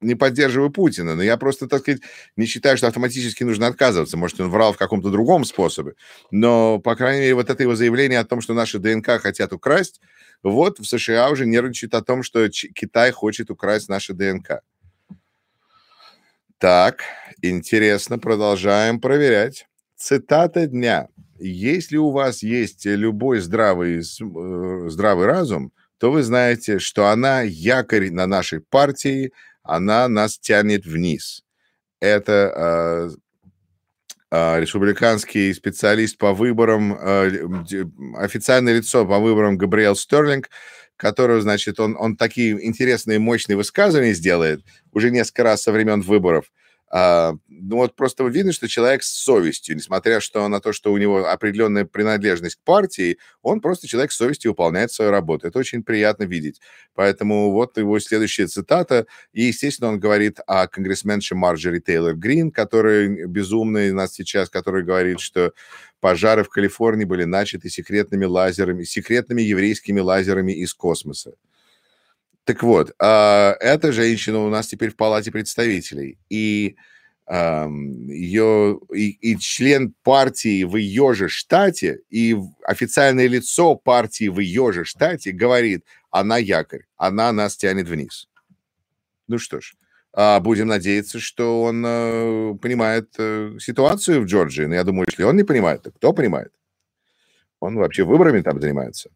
не 0.00 0.14
поддерживаю 0.14 0.70
Путина, 0.70 1.14
но 1.14 1.22
я 1.22 1.36
просто, 1.36 1.66
так 1.66 1.80
сказать, 1.80 2.02
не 2.36 2.46
считаю, 2.46 2.76
что 2.76 2.86
автоматически 2.86 3.44
нужно 3.44 3.66
отказываться. 3.66 4.16
Может, 4.16 4.40
он 4.40 4.50
врал 4.50 4.72
в 4.72 4.78
каком-то 4.78 5.10
другом 5.10 5.44
способе. 5.44 5.94
Но, 6.30 6.78
по 6.78 6.96
крайней 6.96 7.20
мере, 7.22 7.34
вот 7.34 7.50
это 7.50 7.62
его 7.62 7.74
заявление 7.74 8.18
о 8.18 8.24
том, 8.24 8.40
что 8.40 8.54
наши 8.54 8.78
ДНК 8.78 9.20
хотят 9.20 9.52
украсть, 9.52 10.00
вот 10.42 10.78
в 10.78 10.84
США 10.84 11.30
уже 11.30 11.46
нервничают 11.46 11.94
о 11.94 12.02
том, 12.02 12.22
что 12.22 12.48
Китай 12.48 13.10
хочет 13.10 13.50
украсть 13.50 13.88
наши 13.88 14.12
ДНК. 14.12 14.60
Так, 16.58 17.02
интересно, 17.42 18.18
продолжаем 18.18 19.00
проверять. 19.00 19.66
Цитата 19.96 20.66
дня. 20.66 21.08
Если 21.38 21.96
у 21.96 22.10
вас 22.10 22.42
есть 22.42 22.86
любой 22.86 23.40
здравый, 23.40 23.98
э, 23.98 24.88
здравый 24.88 25.26
разум, 25.26 25.72
то 25.98 26.10
вы 26.10 26.22
знаете, 26.22 26.78
что 26.78 27.08
она 27.08 27.42
якорь 27.42 28.10
на 28.10 28.26
нашей 28.26 28.60
партии, 28.60 29.32
она 29.66 30.08
нас 30.08 30.38
тянет 30.38 30.84
вниз. 30.86 31.44
Это 32.00 32.52
э, 32.56 33.10
э, 34.30 34.60
республиканский 34.60 35.54
специалист 35.54 36.18
по 36.18 36.32
выборам, 36.32 36.94
э, 36.94 37.48
официальное 38.18 38.76
лицо 38.76 39.06
по 39.06 39.18
выборам 39.18 39.56
Габриэл 39.56 39.96
Стерлинг, 39.96 40.50
которого, 40.96 41.40
значит, 41.40 41.80
он, 41.80 41.96
он 41.98 42.16
такие 42.16 42.64
интересные, 42.66 43.18
мощные 43.18 43.56
высказывания 43.56 44.14
сделает 44.14 44.62
уже 44.92 45.10
несколько 45.10 45.42
раз 45.42 45.62
со 45.62 45.72
времен 45.72 46.00
выборов– 46.00 46.50
а, 46.54 46.65
ну 46.98 47.76
вот 47.76 47.94
просто 47.94 48.24
видно, 48.24 48.52
что 48.52 48.68
человек 48.68 49.02
с 49.02 49.12
совестью, 49.12 49.76
несмотря 49.76 50.20
что 50.20 50.46
на 50.48 50.60
то, 50.60 50.72
что 50.72 50.92
у 50.92 50.98
него 50.98 51.26
определенная 51.28 51.84
принадлежность 51.84 52.56
к 52.56 52.60
партии, 52.62 53.18
он 53.42 53.60
просто 53.60 53.86
человек 53.86 54.12
с 54.12 54.16
совестью 54.16 54.52
выполняет 54.52 54.92
свою 54.92 55.10
работу. 55.10 55.46
Это 55.46 55.58
очень 55.58 55.82
приятно 55.82 56.24
видеть. 56.24 56.60
Поэтому 56.94 57.50
вот 57.52 57.76
его 57.76 57.98
следующая 57.98 58.46
цитата. 58.46 59.06
И, 59.34 59.42
естественно, 59.42 59.90
он 59.90 60.00
говорит 60.00 60.38
о 60.46 60.68
конгрессменше 60.68 61.34
Марджори 61.34 61.80
Тейлор 61.80 62.14
Грин, 62.14 62.50
который 62.50 63.26
безумный 63.26 63.90
у 63.90 63.94
нас 63.94 64.14
сейчас, 64.14 64.48
который 64.48 64.82
говорит, 64.82 65.20
что 65.20 65.52
пожары 66.00 66.44
в 66.44 66.48
Калифорнии 66.48 67.04
были 67.04 67.24
начаты 67.24 67.68
секретными 67.68 68.24
лазерами, 68.24 68.84
секретными 68.84 69.42
еврейскими 69.42 70.00
лазерами 70.00 70.52
из 70.52 70.72
космоса. 70.72 71.32
Так 72.46 72.62
вот, 72.62 72.94
а, 73.02 73.56
эта 73.58 73.90
женщина 73.90 74.38
у 74.38 74.48
нас 74.48 74.68
теперь 74.68 74.90
в 74.90 74.96
Палате 74.96 75.32
представителей. 75.32 76.18
И 76.30 76.76
ее 77.28 78.78
и, 78.94 79.10
и 79.10 79.36
член 79.36 79.92
партии 80.04 80.62
в 80.62 80.76
ее 80.76 81.12
же 81.12 81.28
штате, 81.28 82.02
и 82.08 82.36
официальное 82.62 83.26
лицо 83.26 83.74
партии 83.74 84.28
в 84.28 84.38
ее 84.38 84.72
же 84.72 84.84
штате 84.84 85.32
говорит, 85.32 85.84
она 86.12 86.36
якорь, 86.38 86.84
она 86.96 87.32
нас 87.32 87.56
тянет 87.56 87.88
вниз. 87.88 88.28
Ну 89.26 89.38
что 89.38 89.60
ж, 89.60 89.74
а, 90.12 90.38
будем 90.38 90.68
надеяться, 90.68 91.18
что 91.18 91.62
он 91.62 91.84
э, 91.84 92.54
понимает 92.62 93.12
э, 93.18 93.58
ситуацию 93.58 94.22
в 94.22 94.26
Джорджии. 94.26 94.66
Но 94.66 94.76
я 94.76 94.84
думаю, 94.84 95.08
если 95.10 95.24
он 95.24 95.34
не 95.36 95.42
понимает, 95.42 95.82
то 95.82 95.90
кто 95.90 96.12
понимает? 96.12 96.52
Он 97.58 97.74
вообще 97.74 98.04
выборами 98.04 98.40
там 98.40 98.60
занимается. 98.60 99.10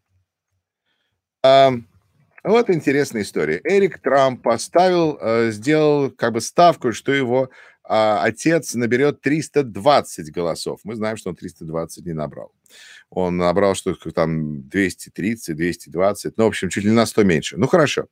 Вот 2.43 2.69
интересная 2.71 3.21
история. 3.21 3.61
Эрик 3.63 3.99
Трамп 3.99 4.41
поставил, 4.41 5.17
э, 5.21 5.51
сделал 5.51 6.09
как 6.09 6.33
бы 6.33 6.41
ставку, 6.41 6.91
что 6.91 7.11
его 7.11 7.51
а, 7.83 8.23
отец 8.23 8.73
наберет 8.73 9.21
320 9.21 10.31
голосов. 10.31 10.79
Мы 10.83 10.95
знаем, 10.95 11.17
что 11.17 11.29
он 11.29 11.35
320 11.35 12.05
не 12.05 12.13
набрал. 12.13 12.51
Он 13.09 13.37
набрал 13.37 13.75
что-то 13.75 14.11
там 14.11 14.67
230, 14.69 15.55
220, 15.55 16.37
ну, 16.37 16.45
в 16.45 16.47
общем, 16.47 16.69
чуть 16.69 16.85
ли 16.85 16.91
на 16.91 17.05
100 17.05 17.23
меньше. 17.23 17.57
Ну, 17.57 17.67
хорошо, 17.67 18.05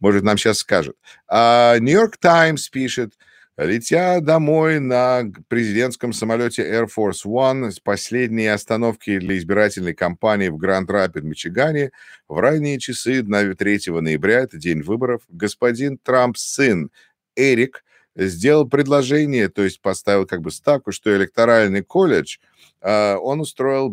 может, 0.00 0.22
нам 0.22 0.36
сейчас 0.36 0.58
скажут. 0.58 0.96
Нью-Йорк 1.30 2.16
uh, 2.16 2.18
Таймс 2.20 2.68
пишет, 2.68 3.14
Летя 3.58 4.20
домой 4.20 4.80
на 4.80 5.24
президентском 5.48 6.14
самолете 6.14 6.62
Air 6.62 6.88
Force 6.88 7.26
One 7.26 7.70
с 7.70 7.80
последней 7.80 8.46
остановки 8.46 9.18
для 9.18 9.36
избирательной 9.36 9.92
кампании 9.92 10.48
в 10.48 10.56
Гранд-Рапид, 10.56 11.22
Мичигане, 11.22 11.90
в 12.28 12.38
ранние 12.38 12.78
часы 12.78 13.22
3 13.22 13.80
ноября, 14.00 14.40
это 14.40 14.56
день 14.56 14.80
выборов, 14.80 15.22
господин 15.28 15.98
Трамп 15.98 16.38
сын 16.38 16.90
Эрик 17.36 17.84
сделал 18.16 18.66
предложение, 18.66 19.50
то 19.50 19.62
есть 19.62 19.82
поставил 19.82 20.26
как 20.26 20.40
бы 20.40 20.50
ставку, 20.50 20.90
что 20.90 21.14
электоральный 21.14 21.82
колледж, 21.82 22.38
uh, 22.82 23.16
он 23.16 23.40
устроил 23.40 23.90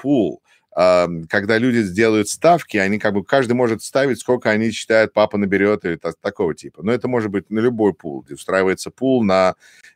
pool– 0.00 0.36
когда 0.74 1.58
люди 1.58 1.82
сделают 1.82 2.28
ставки, 2.28 2.76
они 2.76 2.98
как 2.98 3.14
бы 3.14 3.24
каждый 3.24 3.52
может 3.52 3.82
ставить, 3.82 4.18
сколько 4.18 4.50
они 4.50 4.72
считают, 4.72 5.12
папа 5.12 5.38
наберет 5.38 5.84
или 5.84 5.98
такого 6.20 6.54
типа. 6.54 6.82
Но 6.82 6.92
это 6.92 7.06
может 7.06 7.30
быть 7.30 7.48
на 7.48 7.60
любой 7.60 7.94
пул, 7.94 8.26
устраивается 8.28 8.90
пул 8.90 9.22
на 9.22 9.54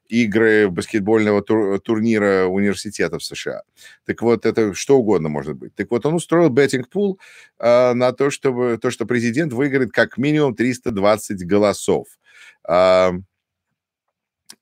игры 0.09 0.69
баскетбольного 0.71 1.43
тур, 1.43 1.81
турнира 1.81 2.47
университетов 2.47 3.25
США. 3.25 3.63
Так 4.07 4.23
вот, 4.23 4.47
это 4.47 4.73
что 4.73 4.99
угодно 4.99 5.29
может 5.29 5.57
быть. 5.57 5.75
Так 5.75 5.91
вот, 5.91 6.07
он 6.07 6.15
устроил 6.15 6.49
беттинг-пул 6.49 7.19
э, 7.59 7.93
на 7.93 8.13
то, 8.13 8.31
чтобы 8.31 8.79
то, 8.81 8.91
что 8.91 9.05
президент 9.05 9.53
выиграет 9.53 9.93
как 9.93 10.17
минимум 10.17 10.55
320 10.55 11.47
голосов. 11.47 12.07
Э, 12.69 13.11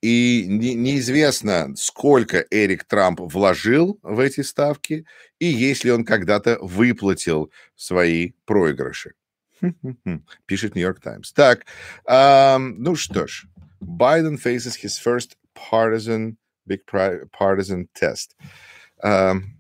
и 0.03 0.45
не, 0.49 0.75
неизвестно, 0.75 1.75
сколько 1.77 2.45
Эрик 2.51 2.85
Трамп 2.85 3.21
вложил 3.21 3.99
в 4.03 4.21
эти 4.21 4.43
ставки, 4.43 5.07
и 5.39 5.47
если 5.47 5.91
он 5.91 6.05
когда-то 6.05 6.59
выплатил 6.61 7.51
свои 7.75 8.33
проигрыши. 8.45 9.15
Пишет 10.47 10.75
Нью-Йорк 10.75 11.01
Таймс. 11.01 11.33
Так, 11.33 11.65
um, 12.07 12.75
ну 12.79 12.95
что 12.95 13.27
ж, 13.27 13.47
Байден 13.81 14.37
faces 14.37 14.77
his 14.77 14.99
first 14.99 15.37
partisan, 15.55 16.37
big 16.67 16.81
partisan 17.33 17.89
test. 17.95 18.37
Um, 19.03 19.57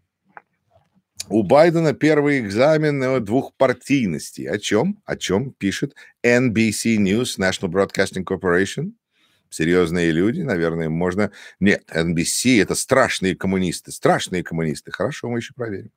у 1.28 1.42
Байдена 1.42 1.92
первый 1.92 2.38
экзамен 2.38 3.24
двухпартийности. 3.24 4.42
О 4.42 4.58
чем? 4.58 5.02
О 5.04 5.16
чем 5.16 5.52
пишет 5.52 5.94
NBC 6.24 6.98
News, 6.98 7.38
National 7.38 7.68
Broadcasting 7.68 8.24
Corporation? 8.24 8.92
Серьезные 9.50 10.10
люди, 10.10 10.42
наверное, 10.42 10.88
можно... 10.88 11.30
Нет, 11.60 11.84
NBC— 11.92 12.62
это 12.62 12.74
страшные 12.74 13.36
коммунисты, 13.36 13.92
страшные 13.92 14.42
коммунисты. 14.42 14.90
Хорошо, 14.90 15.28
мы 15.28 15.38
еще 15.38 15.54
проверим. 15.54 15.90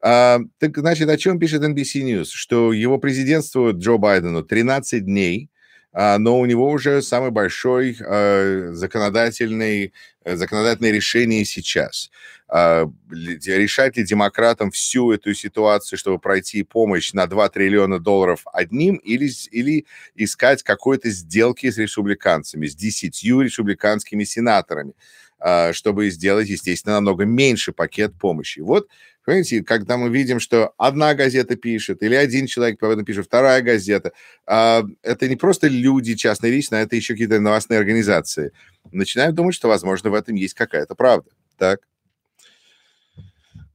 А, 0.00 0.40
так, 0.58 0.76
значит, 0.76 1.08
о 1.08 1.16
чем 1.16 1.38
пишет 1.38 1.62
NBC 1.62 2.02
News? 2.02 2.28
Что 2.30 2.72
его 2.72 2.98
президентству 2.98 3.72
Джо 3.72 3.96
Байдену 3.96 4.42
13 4.42 5.04
дней, 5.04 5.50
но 5.92 6.38
у 6.38 6.46
него 6.46 6.70
уже 6.70 7.02
самый 7.02 7.30
большой 7.30 7.96
а, 8.00 8.70
законодательный, 8.72 9.92
законодательное 10.24 10.90
решение 10.90 11.44
сейчас. 11.44 12.10
А, 12.54 12.86
решать 13.10 13.96
ли 13.96 14.04
демократам 14.04 14.70
всю 14.70 15.10
эту 15.10 15.32
ситуацию, 15.32 15.98
чтобы 15.98 16.18
пройти 16.18 16.62
помощь 16.62 17.14
на 17.14 17.26
2 17.26 17.48
триллиона 17.48 17.98
долларов 17.98 18.42
одним, 18.52 18.96
или, 18.96 19.30
или 19.52 19.86
искать 20.14 20.62
какой-то 20.62 21.08
сделки 21.08 21.70
с 21.70 21.78
республиканцами, 21.78 22.66
с 22.66 22.74
10 22.74 23.22
республиканскими 23.24 24.24
сенаторами, 24.24 24.92
а, 24.92 25.31
чтобы 25.72 26.10
сделать, 26.10 26.48
естественно, 26.48 26.94
намного 26.94 27.24
меньше 27.24 27.72
пакет 27.72 28.12
помощи. 28.18 28.60
Вот, 28.60 28.88
понимаете, 29.24 29.62
когда 29.62 29.96
мы 29.96 30.08
видим, 30.08 30.40
что 30.40 30.72
одна 30.78 31.14
газета 31.14 31.56
пишет, 31.56 32.02
или 32.02 32.14
один 32.14 32.46
человек 32.46 32.78
по 32.78 32.86
этому 32.86 33.04
пишет, 33.04 33.26
вторая 33.26 33.62
газета, 33.62 34.12
а, 34.46 34.84
это 35.02 35.28
не 35.28 35.36
просто 35.36 35.68
люди 35.68 36.14
частные 36.14 36.52
лично, 36.52 36.76
это 36.76 36.96
еще 36.96 37.14
какие-то 37.14 37.40
новостные 37.40 37.78
организации. 37.78 38.52
Начинают 38.90 39.34
думать, 39.34 39.54
что, 39.54 39.68
возможно, 39.68 40.10
в 40.10 40.14
этом 40.14 40.34
есть 40.34 40.54
какая-то 40.54 40.94
правда. 40.94 41.30
Так? 41.58 41.80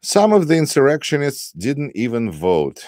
Some 0.01 0.34
of 0.34 0.47
the 0.47 0.58
insurrectionists 0.58 1.51
didn't 1.53 1.91
even 1.95 2.32
vote. 2.32 2.84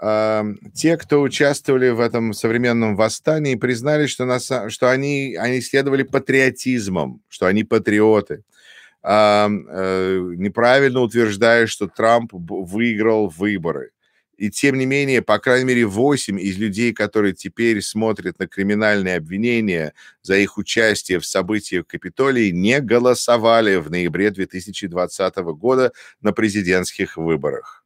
Те, 0.00 0.96
кто 0.96 1.22
участвовали 1.22 1.90
в 1.90 2.00
этом 2.00 2.32
современном 2.32 2.96
восстании, 2.96 3.54
признали, 3.54 4.06
что, 4.06 4.24
на, 4.24 4.38
что 4.40 4.90
они, 4.90 5.36
они 5.38 5.60
следовали 5.60 6.02
патриотизмом, 6.02 7.22
что 7.28 7.46
они 7.46 7.64
патриоты. 7.64 8.44
Uh, 9.06 10.34
неправильно 10.36 11.00
утверждая, 11.00 11.66
что 11.66 11.88
Трамп 11.88 12.30
выиграл 12.32 13.28
выборы. 13.28 13.90
И 14.36 14.50
тем 14.50 14.76
не 14.78 14.86
менее, 14.86 15.22
по 15.22 15.38
крайней 15.38 15.66
мере, 15.66 15.86
8 15.86 16.40
из 16.40 16.58
людей, 16.58 16.92
которые 16.92 17.34
теперь 17.34 17.80
смотрят 17.82 18.38
на 18.38 18.48
криминальные 18.48 19.16
обвинения 19.16 19.94
за 20.22 20.36
их 20.36 20.58
участие 20.58 21.20
в 21.20 21.26
событиях 21.26 21.84
в 21.84 21.88
Капитолии, 21.88 22.50
не 22.50 22.80
голосовали 22.80 23.76
в 23.76 23.90
ноябре 23.90 24.30
2020 24.30 25.36
года 25.36 25.92
на 26.20 26.32
президентских 26.32 27.16
выборах. 27.16 27.83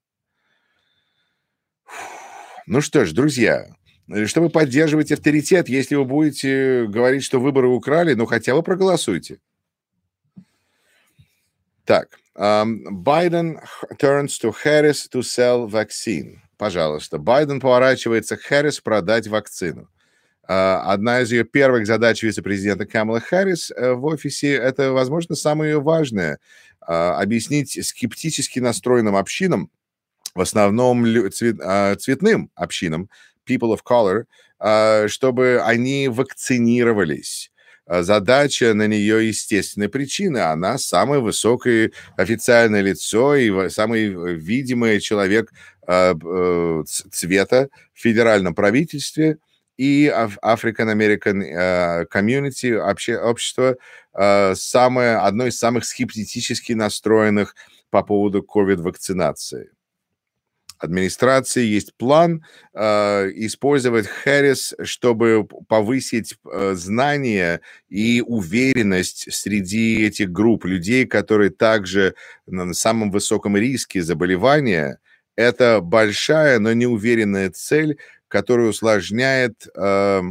Ну 2.71 2.83
что 2.83 3.07
ж, 3.07 3.13
друзья, 3.13 3.67
чтобы 4.27 4.51
поддерживать 4.51 5.11
авторитет, 5.11 5.71
если 5.71 5.95
вы 5.95 6.05
будете 6.05 6.85
говорить, 6.87 7.25
что 7.25 7.41
выборы 7.41 7.67
украли, 7.69 8.13
ну 8.13 8.27
хотя 8.27 8.55
бы 8.55 8.63
проголосуйте. 8.63 9.39
Так, 11.87 12.19
Байден 12.35 13.59
turns 13.99 14.39
to 14.43 14.55
Harris 14.63 15.09
to 15.11 15.21
sell 15.23 15.67
vaccine. 15.67 16.41
Пожалуйста, 16.59 17.17
Байден 17.17 17.59
поворачивается 17.59 18.37
к 18.37 18.43
Харрис 18.43 18.81
продать 18.81 19.29
вакцину. 19.29 19.89
А, 20.47 20.93
одна 20.93 21.23
из 21.23 21.33
ее 21.33 21.45
первых 21.45 21.87
задач 21.87 22.23
вице-президента 22.23 22.85
Камала 22.85 23.21
Харрис 23.21 23.71
э, 23.71 23.93
в 23.93 24.05
офисе– 24.05 24.53
это, 24.57 24.93
возможно, 24.93 25.37
самое 25.37 25.81
важное– 25.81 26.39
объяснить 26.81 27.87
скептически 27.87 28.61
настроенным 28.61 29.17
общинам, 29.17 29.71
в 30.39 30.41
основном 30.41 31.05
а, 31.61 31.97
цветным 31.97 32.51
общинам, 32.55 33.11
people 33.47 33.77
of 33.77 33.81
color, 33.85 34.25
чтобы 35.09 35.61
они 35.65 36.09
вакцинировались 36.09 37.51
а, 37.89 38.03
задача 38.03 38.75
на 38.75 38.87
нее 38.87 39.29
естественной 39.29 39.89
причины. 39.89 40.39
Она 40.39 40.79
самое 40.79 41.23
высокое 41.23 41.91
официальное 42.17 42.83
лицо 42.83 43.35
и 43.35 43.71
самый 43.71 44.09
видимый 44.37 45.01
человек 45.01 45.51
а, 45.87 46.15
э, 46.15 46.83
цвета 46.87 47.71
в 47.95 48.01
федеральном 48.01 48.55
правительстве 48.55 49.39
и 49.79 50.07
African 50.07 50.93
American 50.93 51.43
а, 51.43 52.05
Community, 52.13 52.77
общество, 53.17 53.77
самое, 54.55 55.19
одно 55.19 55.47
из 55.47 55.59
самых 55.59 55.85
скептически 55.85 56.73
настроенных 56.73 57.55
по 57.91 58.03
поводу 58.03 58.41
COVID-вакцинации 58.41 59.71
администрации 60.79 61.65
есть 61.65 61.95
план 61.95 62.45
э, 62.75 63.31
использовать 63.35 64.07
Харрис, 64.07 64.75
чтобы 64.83 65.47
повысить 65.69 66.37
э, 66.45 66.75
знания 66.75 67.61
и 67.89 68.23
уверенность 68.27 69.33
среди 69.33 70.05
этих 70.07 70.31
групп 70.31 70.65
людей, 70.65 71.07
которые 71.07 71.51
также 71.51 72.15
на 72.47 72.73
самом 72.75 73.11
высоком 73.11 73.57
риске 73.57 74.03
заболевания. 74.03 74.99
Это 75.37 75.81
большая, 75.81 76.59
но 76.59 76.73
неуверенная 76.73 77.51
цель, 77.51 77.99
которая 78.29 78.69
усложняет 78.69 79.67
э, 79.75 80.23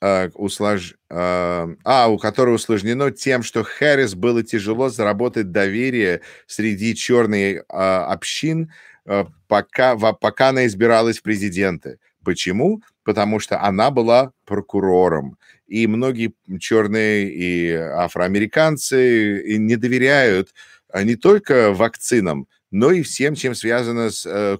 э, 0.00 0.28
услож... 0.34 0.94
э, 1.10 1.76
а, 1.84 2.08
у 2.08 2.18
которой 2.18 2.54
усложнено 2.54 3.10
тем, 3.10 3.42
что 3.42 3.64
Харрис 3.64 4.14
было 4.14 4.42
тяжело 4.42 4.88
заработать 4.88 5.50
доверие 5.52 6.20
среди 6.46 6.94
черной 6.94 7.56
э, 7.56 7.60
общин, 7.68 8.72
э, 9.06 9.24
пока, 9.46 9.96
в, 9.96 10.12
пока 10.14 10.48
она 10.48 10.66
избиралась 10.66 11.18
в 11.18 11.22
президенты. 11.22 11.98
Почему? 12.24 12.82
Потому 13.04 13.40
что 13.40 13.60
она 13.62 13.90
была 13.90 14.32
прокурором. 14.44 15.38
И 15.66 15.86
многие 15.86 16.32
черные 16.60 17.30
и 17.30 17.72
афроамериканцы 17.72 19.56
не 19.58 19.76
доверяют 19.76 20.52
а, 20.90 21.02
не 21.04 21.16
только 21.16 21.72
вакцинам, 21.72 22.48
но 22.70 22.90
и 22.90 23.02
всем, 23.02 23.34
чем 23.34 23.54
связано 23.54 24.10
с, 24.10 24.26
э, 24.26 24.58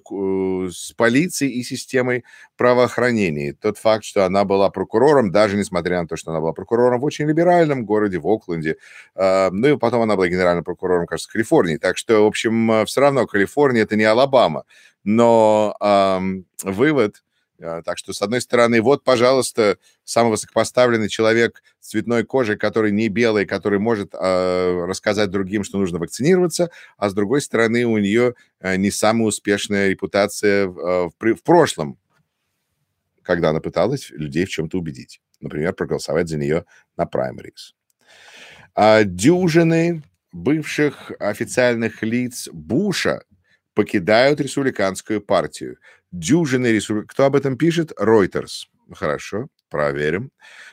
с 0.71 0.93
полицией 0.93 1.53
и 1.53 1.63
системой 1.63 2.23
правоохранения. 2.57 3.53
Тот 3.53 3.77
факт, 3.77 4.03
что 4.03 4.25
она 4.25 4.45
была 4.45 4.69
прокурором, 4.69 5.31
даже 5.31 5.57
несмотря 5.57 6.01
на 6.01 6.07
то, 6.07 6.15
что 6.15 6.31
она 6.31 6.39
была 6.41 6.53
прокурором 6.53 7.01
в 7.01 7.03
очень 7.03 7.25
либеральном 7.27 7.85
городе, 7.85 8.19
в 8.19 8.27
Окленде, 8.27 8.77
э, 9.15 9.49
ну 9.51 9.67
и 9.75 9.77
потом 9.77 10.01
она 10.01 10.15
была 10.15 10.27
генеральным 10.27 10.63
прокурором, 10.63 11.05
кажется, 11.05 11.31
Калифорнии. 11.31 11.77
Так 11.77 11.97
что, 11.97 12.23
в 12.23 12.27
общем, 12.27 12.71
э, 12.71 12.85
все 12.85 13.01
равно 13.01 13.27
Калифорния– 13.27 13.81
это 13.83 13.95
не 13.95 14.03
Алабама. 14.03 14.63
Но 15.03 15.75
э, 15.79 16.19
вывод– 16.63 17.23
так 17.59 17.97
что, 17.97 18.13
с 18.13 18.21
одной 18.21 18.41
стороны, 18.41 18.81
вот, 18.81 19.03
пожалуйста, 19.03 19.77
самый 20.03 20.31
высокопоставленный 20.31 21.09
человек 21.09 21.61
цветной 21.79 22.23
кожей, 22.23 22.57
который 22.57 22.91
не 22.91 23.09
белый, 23.09 23.45
который 23.45 23.79
может 23.79 24.13
э, 24.13 24.85
рассказать 24.85 25.29
другим, 25.29 25.63
что 25.63 25.77
нужно 25.77 25.99
вакцинироваться, 25.99 26.71
а 26.97 27.09
с 27.09 27.13
другой 27.13 27.41
стороны, 27.41 27.85
у 27.85 27.97
нее 27.97 28.35
э, 28.59 28.77
не 28.77 28.91
самая 28.91 29.27
успешная 29.27 29.89
репутация 29.89 30.67
в, 30.67 30.79
э, 30.79 31.09
в, 31.09 31.35
в 31.35 31.43
прошлом, 31.43 31.97
когда 33.21 33.49
она 33.49 33.59
пыталась 33.59 34.09
людей 34.11 34.45
в 34.45 34.49
чем-то 34.49 34.77
убедить. 34.77 35.21
Например, 35.41 35.73
проголосовать 35.73 36.29
за 36.29 36.37
нее 36.37 36.65
на 36.97 37.05
праймерис. 37.05 37.75
А 38.73 39.03
дюжины 39.03 40.03
бывших 40.31 41.11
официальных 41.19 42.03
лиц 42.03 42.49
Буша 42.51 43.23
покидают 43.73 44.41
республиканскую 44.41 45.21
партию 45.21 45.77
дюжины 46.11 46.67
республиканцев. 46.67 47.11
Кто 47.11 47.25
об 47.25 47.35
этом 47.35 47.57
пишет? 47.57 47.91
Reuters. 47.99 48.67
Хорошо, 48.91 49.47
проверим. 49.69 50.31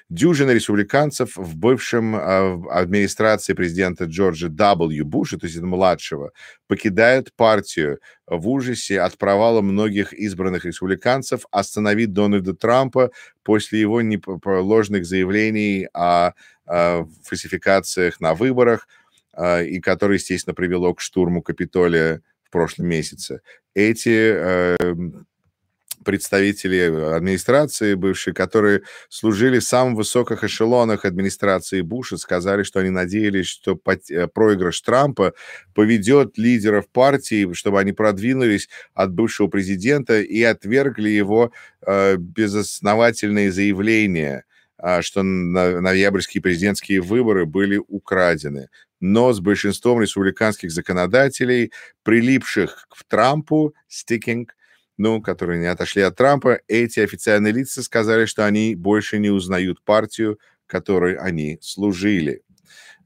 Дюжина 0.09 0.53
республиканцев 0.53 1.37
в 1.37 1.57
бывшем 1.57 2.17
э, 2.17 2.69
администрации 2.71 3.53
президента 3.55 4.05
Джорджа 4.05 4.47
W. 4.49 5.03
Буша, 5.03 5.37
то 5.37 5.47
есть 5.47 5.61
младшего, 5.61 6.31
покидают 6.69 7.33
партию 7.35 7.99
в 8.27 8.49
ужасе 8.49 9.01
от 9.01 9.19
провала 9.19 9.61
многих 9.63 10.13
избранных 10.13 10.65
республиканцев 10.65 11.45
остановить 11.51 12.13
Дональда 12.13 12.55
Трампа 12.55 13.11
после 13.43 13.81
его 13.81 14.01
ложных 14.45 15.05
заявлений 15.05 15.89
о, 15.93 16.33
о 16.67 17.07
фальсификациях 17.25 18.21
на 18.21 18.35
выборах, 18.35 18.89
э, 19.37 19.67
и 19.67 19.81
которое, 19.81 20.15
естественно, 20.15 20.55
привело 20.55 20.95
к 20.95 21.01
штурму 21.01 21.43
Капитолия 21.43 22.23
в 22.45 22.51
прошлом 22.51 22.87
месяце. 22.87 23.41
Эти 23.77 24.33
э, 24.35 24.77
представители 26.03 27.15
администрации 27.15 27.93
бывшие, 27.93 28.33
которые 28.33 28.85
служили 29.11 29.59
в 29.59 29.65
самых 29.65 29.99
высоких 29.99 30.45
эшелонах 30.45 31.05
администрации 31.05 31.83
Буша, 31.83 32.17
сказали, 32.17 32.63
что 32.63 32.81
они 32.81 32.89
надеялись, 32.89 33.49
что 33.49 33.79
э, 33.85 34.29
проигрыш 34.29 34.81
Трампа 34.81 35.35
поведет 35.75 36.39
лидеров 36.39 36.89
партии, 36.89 37.53
чтобы 37.53 37.79
они 37.79 37.93
продвинулись 37.93 38.71
от 38.95 39.13
бывшего 39.13 39.49
президента 39.49 40.23
и 40.23 40.43
отвергли 40.43 41.11
его 41.11 41.53
э, 41.87 42.17
безосновательные 42.17 43.53
заявления, 43.53 44.47
э, 44.83 45.03
что 45.03 45.23
ноябрьские 45.23 46.41
президентские 46.41 47.03
выборы 47.03 47.45
были 47.45 47.79
украдены 47.89 48.69
но 49.01 49.33
с 49.33 49.41
большинством 49.41 50.01
республиканских 50.01 50.71
законодателей, 50.71 51.73
прилипших 52.03 52.87
к 52.89 53.05
Трампу, 53.09 53.75
sticking, 53.91 54.47
ну, 54.99 55.21
которые 55.21 55.61
не 55.61 55.67
отошли 55.67 56.03
от 56.03 56.17
Трампа, 56.17 56.61
эти 56.69 57.01
официальные 57.01 57.53
лица 57.53 57.83
сказали, 57.83 58.25
что 58.27 58.47
они 58.47 58.75
больше 58.75 59.19
не 59.19 59.31
узнают 59.31 59.83
партию, 59.83 60.39
которой 60.67 61.17
они 61.17 61.59
служили. 61.61 62.43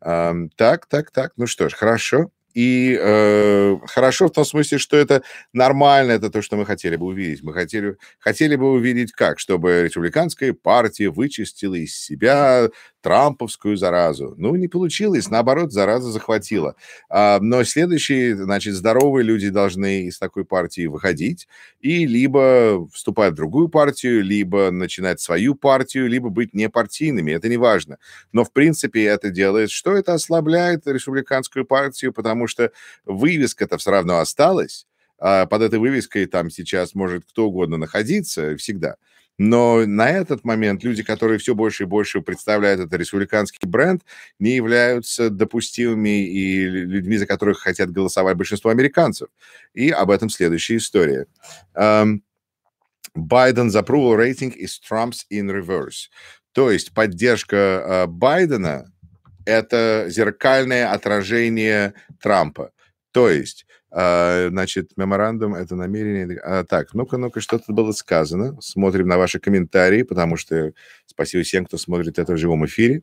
Эм, 0.02 0.50
так, 0.50 0.86
так, 0.86 1.10
так, 1.10 1.32
ну 1.36 1.46
что 1.46 1.68
ж, 1.68 1.74
хорошо. 1.74 2.30
И 2.54 2.98
э, 3.00 3.76
хорошо 3.86 4.26
в 4.26 4.32
том 4.32 4.44
смысле, 4.44 4.78
что 4.78 4.96
это 4.96 5.22
нормально, 5.52 6.12
это 6.12 6.30
то, 6.30 6.42
что 6.42 6.56
мы 6.56 6.66
хотели 6.66 6.96
бы 6.96 7.06
увидеть. 7.06 7.42
Мы 7.44 7.52
хотели, 7.52 7.96
хотели 8.18 8.56
бы 8.56 8.72
увидеть 8.72 9.12
как? 9.12 9.38
Чтобы 9.38 9.82
республиканская 9.84 10.52
партия 10.52 11.10
вычистила 11.10 11.76
из 11.76 11.96
себя 11.96 12.68
трамповскую 13.00 13.76
заразу. 13.76 14.34
Ну, 14.36 14.54
не 14.56 14.68
получилось, 14.68 15.30
наоборот, 15.30 15.72
зараза 15.72 16.10
захватила. 16.10 16.76
А, 17.08 17.38
но 17.40 17.64
следующие, 17.64 18.36
значит, 18.36 18.74
здоровые 18.74 19.24
люди 19.24 19.48
должны 19.48 20.04
из 20.04 20.18
такой 20.18 20.44
партии 20.44 20.86
выходить 20.86 21.48
и 21.80 22.06
либо 22.06 22.86
вступать 22.92 23.32
в 23.32 23.36
другую 23.36 23.68
партию, 23.68 24.22
либо 24.22 24.70
начинать 24.70 25.20
свою 25.20 25.54
партию, 25.54 26.08
либо 26.08 26.28
быть 26.28 26.54
непартийными, 26.54 27.32
это 27.32 27.48
не 27.48 27.56
важно. 27.56 27.98
Но, 28.32 28.44
в 28.44 28.52
принципе, 28.52 29.04
это 29.04 29.30
делает, 29.30 29.70
что 29.70 29.96
это 29.96 30.14
ослабляет 30.14 30.86
республиканскую 30.86 31.64
партию, 31.64 32.12
потому 32.12 32.46
что 32.46 32.72
вывеска-то 33.04 33.78
все 33.78 33.90
равно 33.90 34.18
осталась, 34.18 34.86
а 35.18 35.46
под 35.46 35.62
этой 35.62 35.78
вывеской 35.78 36.26
там 36.26 36.50
сейчас 36.50 36.94
может 36.94 37.24
кто 37.24 37.46
угодно 37.46 37.76
находиться 37.76 38.56
всегда– 38.56 38.96
но 39.42 39.86
на 39.86 40.10
этот 40.10 40.44
момент 40.44 40.84
люди, 40.84 41.02
которые 41.02 41.38
все 41.38 41.54
больше 41.54 41.84
и 41.84 41.86
больше 41.86 42.20
представляют 42.20 42.78
этот 42.78 42.92
республиканский 42.92 43.66
бренд, 43.66 44.02
не 44.38 44.54
являются 44.54 45.30
допустимыми 45.30 46.26
и 46.26 46.66
людьми, 46.66 47.16
за 47.16 47.26
которых 47.26 47.60
хотят 47.60 47.90
голосовать 47.90 48.36
большинство 48.36 48.70
американцев. 48.70 49.30
И 49.72 49.88
об 49.88 50.10
этом 50.10 50.28
следующая 50.28 50.76
история. 50.76 51.26
Biden's 51.74 53.76
approval 53.76 54.14
rating 54.14 54.54
is 54.54 54.78
Trump's 54.78 55.24
in 55.30 55.48
reverse. 55.48 56.10
То 56.52 56.70
есть 56.70 56.92
поддержка 56.92 57.56
uh, 57.56 58.06
Байдена– 58.06 58.92
это 59.46 60.04
зеркальное 60.08 60.92
отражение 60.92 61.94
Трампа. 62.20 62.72
То 63.10 63.30
есть 63.30 63.64
значит, 63.92 64.92
меморандум– 64.96 65.54
это 65.56 65.74
намерение. 65.74 66.38
А, 66.38 66.64
так, 66.64 66.94
ну-ка, 66.94 67.16
ну-ка, 67.16 67.40
что-то 67.40 67.72
было 67.72 67.92
сказано. 67.92 68.56
Смотрим 68.60 69.08
на 69.08 69.18
ваши 69.18 69.40
комментарии, 69.40 70.02
потому 70.02 70.36
что 70.36 70.72
спасибо 71.06 71.42
всем, 71.42 71.66
кто 71.66 71.76
смотрит 71.76 72.18
это 72.18 72.34
в 72.34 72.36
живом 72.38 72.64
эфире. 72.66 73.02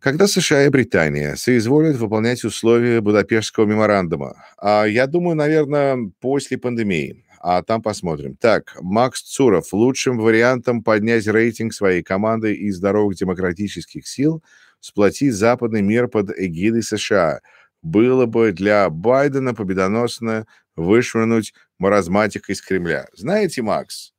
Когда 0.00 0.26
США 0.26 0.66
и 0.66 0.68
Британия 0.68 1.34
соизволят 1.34 1.96
выполнять 1.96 2.44
условия 2.44 3.00
Будапештского 3.00 3.64
меморандума? 3.64 4.44
А, 4.58 4.84
я 4.84 5.06
думаю, 5.06 5.34
наверное, 5.34 6.10
после 6.20 6.58
пандемии. 6.58 7.24
А 7.40 7.62
там 7.62 7.80
посмотрим. 7.80 8.36
Так, 8.36 8.76
Макс 8.80 9.22
Цуров. 9.22 9.72
Лучшим 9.72 10.18
вариантом 10.18 10.82
поднять 10.82 11.26
рейтинг 11.26 11.72
своей 11.72 12.02
команды 12.02 12.54
и 12.54 12.70
здоровых 12.70 13.16
демократических 13.16 14.06
сил 14.06 14.42
сплотить 14.80 15.32
западный 15.32 15.80
мир 15.80 16.08
под 16.08 16.38
эгидой 16.38 16.82
США– 16.82 17.40
было 17.84 18.24
бы 18.26 18.52
для 18.52 18.88
Байдена 18.88 19.54
победоносно 19.54 20.46
вышвырнуть 20.74 21.52
маразматика 21.78 22.50
из 22.50 22.62
Кремля. 22.62 23.06
Знаете, 23.12 23.62
Макс, 23.62 24.14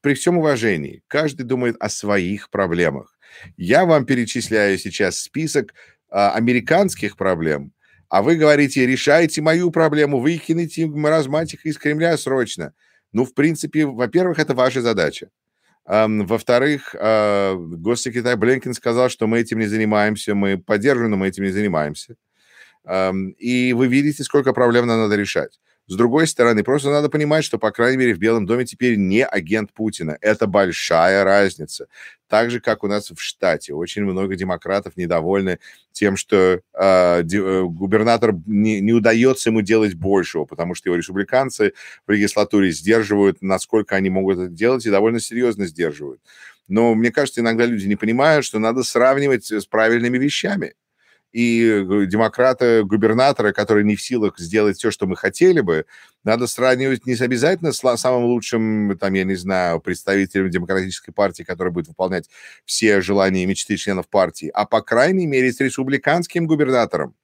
при 0.00 0.14
всем 0.14 0.38
уважении, 0.38 1.02
каждый 1.08 1.42
думает 1.42 1.76
о 1.80 1.88
своих 1.90 2.48
проблемах. 2.48 3.18
Я 3.56 3.84
вам 3.84 4.06
перечисляю 4.06 4.78
сейчас 4.78 5.18
список 5.18 5.74
а, 6.08 6.32
американских 6.32 7.16
проблем, 7.16 7.72
а 8.08 8.22
вы 8.22 8.36
говорите, 8.36 8.86
решайте 8.86 9.42
мою 9.42 9.70
проблему, 9.70 10.20
выкините 10.20 10.86
маразматика 10.86 11.68
из 11.68 11.76
Кремля 11.76 12.16
срочно. 12.16 12.72
Ну, 13.12 13.24
в 13.24 13.34
принципе, 13.34 13.84
во-первых, 13.84 14.38
это 14.38 14.54
ваша 14.54 14.80
задача. 14.80 15.28
Во-вторых, 15.84 16.94
а, 16.98 17.56
госсекретарь 17.56 18.36
Бленкин 18.36 18.74
сказал, 18.74 19.08
что 19.08 19.26
мы 19.26 19.40
этим 19.40 19.58
не 19.58 19.66
занимаемся, 19.66 20.36
мы 20.36 20.56
поддерживаем, 20.56 21.10
но 21.10 21.16
мы 21.16 21.28
этим 21.28 21.42
не 21.42 21.50
занимаемся 21.50 22.16
и 23.38 23.72
вы 23.74 23.86
видите, 23.86 24.24
сколько 24.24 24.52
проблем 24.52 24.86
нам 24.86 25.00
надо 25.00 25.16
решать. 25.16 25.58
С 25.88 25.96
другой 25.96 26.26
стороны, 26.26 26.62
просто 26.62 26.90
надо 26.90 27.08
понимать, 27.08 27.44
что, 27.44 27.58
по 27.58 27.70
крайней 27.70 27.96
мере, 27.96 28.14
в 28.14 28.18
Белом 28.18 28.44
доме 28.44 28.66
теперь 28.66 28.96
не 28.96 29.24
агент 29.24 29.72
Путина. 29.72 30.18
Это 30.20 30.46
большая 30.46 31.24
разница. 31.24 31.88
Так 32.28 32.50
же, 32.50 32.60
как 32.60 32.84
у 32.84 32.88
нас 32.88 33.10
в 33.10 33.18
штате. 33.18 33.72
Очень 33.72 34.04
много 34.04 34.36
демократов 34.36 34.98
недовольны 34.98 35.60
тем, 35.92 36.18
что 36.18 36.36
э, 36.36 36.60
э, 36.74 37.62
губернатор 37.62 38.34
не, 38.44 38.82
не 38.82 38.92
удается 38.92 39.48
ему 39.48 39.62
делать 39.62 39.94
большего, 39.94 40.44
потому 40.44 40.74
что 40.74 40.90
его 40.90 40.96
республиканцы 40.96 41.72
в 42.06 42.10
легислатуре 42.10 42.70
сдерживают, 42.70 43.40
насколько 43.40 43.96
они 43.96 44.10
могут 44.10 44.38
это 44.38 44.48
делать, 44.48 44.84
и 44.84 44.90
довольно 44.90 45.20
серьезно 45.20 45.66
сдерживают. 45.66 46.20
Но 46.68 46.94
мне 46.94 47.10
кажется, 47.10 47.40
иногда 47.40 47.64
люди 47.64 47.86
не 47.86 47.96
понимают, 47.96 48.44
что 48.44 48.58
надо 48.58 48.82
сравнивать 48.82 49.50
с 49.50 49.64
правильными 49.64 50.18
вещами 50.18 50.74
и 51.32 51.62
э, 51.62 52.06
демократы, 52.06 52.84
губернаторы, 52.84 53.52
которые 53.52 53.84
не 53.84 53.96
в 53.96 54.02
силах 54.02 54.38
сделать 54.38 54.78
все, 54.78 54.90
что 54.90 55.06
мы 55.06 55.16
хотели 55.16 55.60
бы, 55.60 55.84
надо 56.24 56.46
сравнивать 56.46 57.06
не 57.06 57.14
обязательно 57.14 57.72
с 57.72 57.96
самым 57.96 58.24
лучшим, 58.24 58.96
там, 58.98 59.12
я 59.14 59.24
не 59.24 59.34
знаю, 59.34 59.80
представителем 59.80 60.50
демократической 60.50 61.12
партии, 61.12 61.42
который 61.42 61.72
будет 61.72 61.88
выполнять 61.88 62.28
все 62.64 63.00
желания 63.00 63.42
и 63.42 63.46
мечты 63.46 63.76
членов 63.76 64.08
партии, 64.08 64.50
а 64.52 64.64
по 64.64 64.80
крайней 64.80 65.26
мере 65.26 65.52
с 65.52 65.60
республиканским 65.60 66.46
губернатором, 66.46 67.14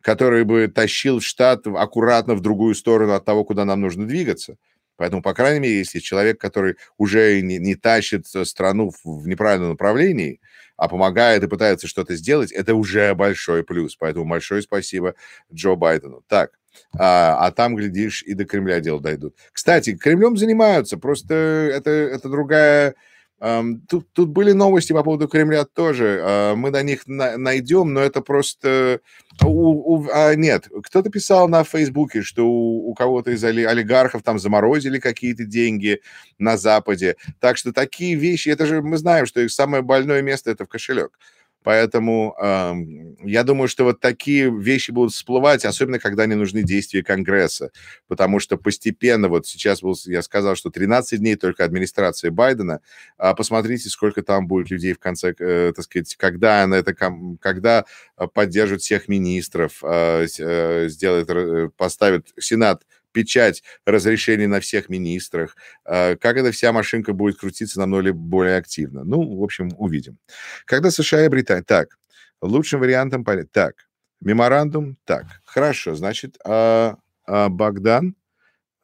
который 0.00 0.44
бы 0.44 0.68
тащил 0.68 1.20
штат 1.20 1.66
аккуратно 1.66 2.34
в 2.34 2.40
другую 2.40 2.74
сторону 2.74 3.14
от 3.14 3.24
того, 3.24 3.44
куда 3.44 3.64
нам 3.64 3.80
нужно 3.80 4.06
двигаться. 4.06 4.56
Поэтому, 4.96 5.22
по 5.22 5.32
крайней 5.32 5.60
мере, 5.60 5.78
если 5.78 5.98
человек, 5.98 6.38
который 6.38 6.76
уже 6.98 7.40
не, 7.40 7.58
не 7.58 7.74
тащит 7.74 8.26
страну 8.26 8.90
в, 8.90 9.22
в 9.22 9.26
неправильном 9.26 9.70
направлении, 9.70 10.40
а 10.80 10.88
помогает 10.88 11.44
и 11.44 11.46
пытается 11.46 11.86
что-то 11.86 12.16
сделать, 12.16 12.50
это 12.52 12.74
уже 12.74 13.14
большой 13.14 13.62
плюс. 13.62 13.96
Поэтому 13.96 14.24
большое 14.24 14.62
спасибо 14.62 15.14
Джо 15.52 15.74
Байдену. 15.74 16.24
Так, 16.26 16.52
а, 16.98 17.36
а 17.38 17.52
там, 17.52 17.76
глядишь, 17.76 18.22
и 18.22 18.32
до 18.32 18.46
Кремля 18.46 18.80
дело 18.80 18.98
дойдут. 18.98 19.36
Кстати, 19.52 19.94
Кремлем 19.94 20.38
занимаются, 20.38 20.96
просто 20.96 21.34
это, 21.34 21.90
это 21.90 22.30
другая 22.30 22.94
Тут, 23.40 24.12
тут 24.12 24.28
были 24.28 24.52
новости 24.52 24.92
по 24.92 25.02
поводу 25.02 25.26
Кремля 25.26 25.64
тоже. 25.64 26.20
А, 26.22 26.54
мы 26.54 26.70
на 26.70 26.82
них 26.82 27.06
на, 27.06 27.38
найдем, 27.38 27.94
но 27.94 28.00
это 28.00 28.20
просто... 28.20 29.00
У, 29.42 29.94
у, 29.94 30.08
а 30.12 30.34
нет, 30.34 30.68
кто-то 30.84 31.08
писал 31.08 31.48
на 31.48 31.64
Фейсбуке, 31.64 32.20
что 32.20 32.46
у, 32.46 32.90
у 32.90 32.94
кого-то 32.94 33.30
из 33.30 33.42
олигархов 33.42 34.22
там 34.22 34.38
заморозили 34.38 34.98
какие-то 34.98 35.44
деньги 35.44 36.00
на 36.38 36.58
Западе. 36.58 37.16
Так 37.38 37.56
что 37.56 37.72
такие 37.72 38.14
вещи, 38.14 38.50
это 38.50 38.66
же 38.66 38.82
мы 38.82 38.98
знаем, 38.98 39.24
что 39.24 39.40
их 39.40 39.50
самое 39.50 39.82
больное 39.82 40.20
место 40.20 40.50
это 40.50 40.66
в 40.66 40.68
кошелек. 40.68 41.18
Поэтому 41.62 42.34
э, 42.40 42.74
я 43.24 43.44
думаю, 43.44 43.68
что 43.68 43.84
вот 43.84 44.00
такие 44.00 44.50
вещи 44.50 44.90
будут 44.90 45.12
всплывать, 45.12 45.64
особенно 45.64 45.98
когда 45.98 46.26
не 46.26 46.34
нужны 46.34 46.62
действия 46.62 47.02
Конгресса, 47.02 47.70
потому 48.08 48.38
что 48.40 48.56
постепенно, 48.56 49.28
вот 49.28 49.46
сейчас 49.46 49.82
был, 49.82 49.94
я 50.06 50.22
сказал, 50.22 50.56
что 50.56 50.70
13 50.70 51.20
дней 51.20 51.36
только 51.36 51.64
администрация 51.64 52.30
Байдена, 52.30 52.80
а 53.18 53.34
посмотрите, 53.34 53.90
сколько 53.90 54.22
там 54.22 54.46
будет 54.46 54.70
людей 54.70 54.94
в 54.94 54.98
конце, 54.98 55.34
э, 55.38 55.72
так 55.76 55.84
сказать, 55.84 56.16
когда 56.16 56.62
она 56.62 56.78
это, 56.78 56.94
когда 57.40 57.84
поддержат 58.34 58.80
всех 58.80 59.08
министров, 59.08 59.80
э, 59.82 60.26
э, 60.38 60.88
сделает, 60.88 61.28
э, 61.30 61.68
поставит 61.76 62.28
Сенат 62.38 62.84
печать 63.12 63.62
разрешений 63.84 64.46
на 64.46 64.60
всех 64.60 64.88
министрах, 64.88 65.56
а, 65.84 66.16
как 66.16 66.36
эта 66.36 66.52
вся 66.52 66.72
машинка 66.72 67.12
будет 67.12 67.38
крутиться 67.38 67.78
намного 67.78 68.12
более 68.12 68.56
активно. 68.56 69.04
Ну, 69.04 69.36
в 69.36 69.42
общем, 69.42 69.70
увидим. 69.76 70.18
Когда 70.64 70.90
США 70.90 71.24
и 71.24 71.28
Британия... 71.28 71.62
Так, 71.62 71.98
лучшим 72.40 72.80
вариантом... 72.80 73.24
Так, 73.52 73.74
меморандум... 74.20 74.96
Так, 75.04 75.26
хорошо, 75.44 75.94
значит, 75.94 76.38
а, 76.44 76.96
а, 77.26 77.48
Богдан... 77.48 78.14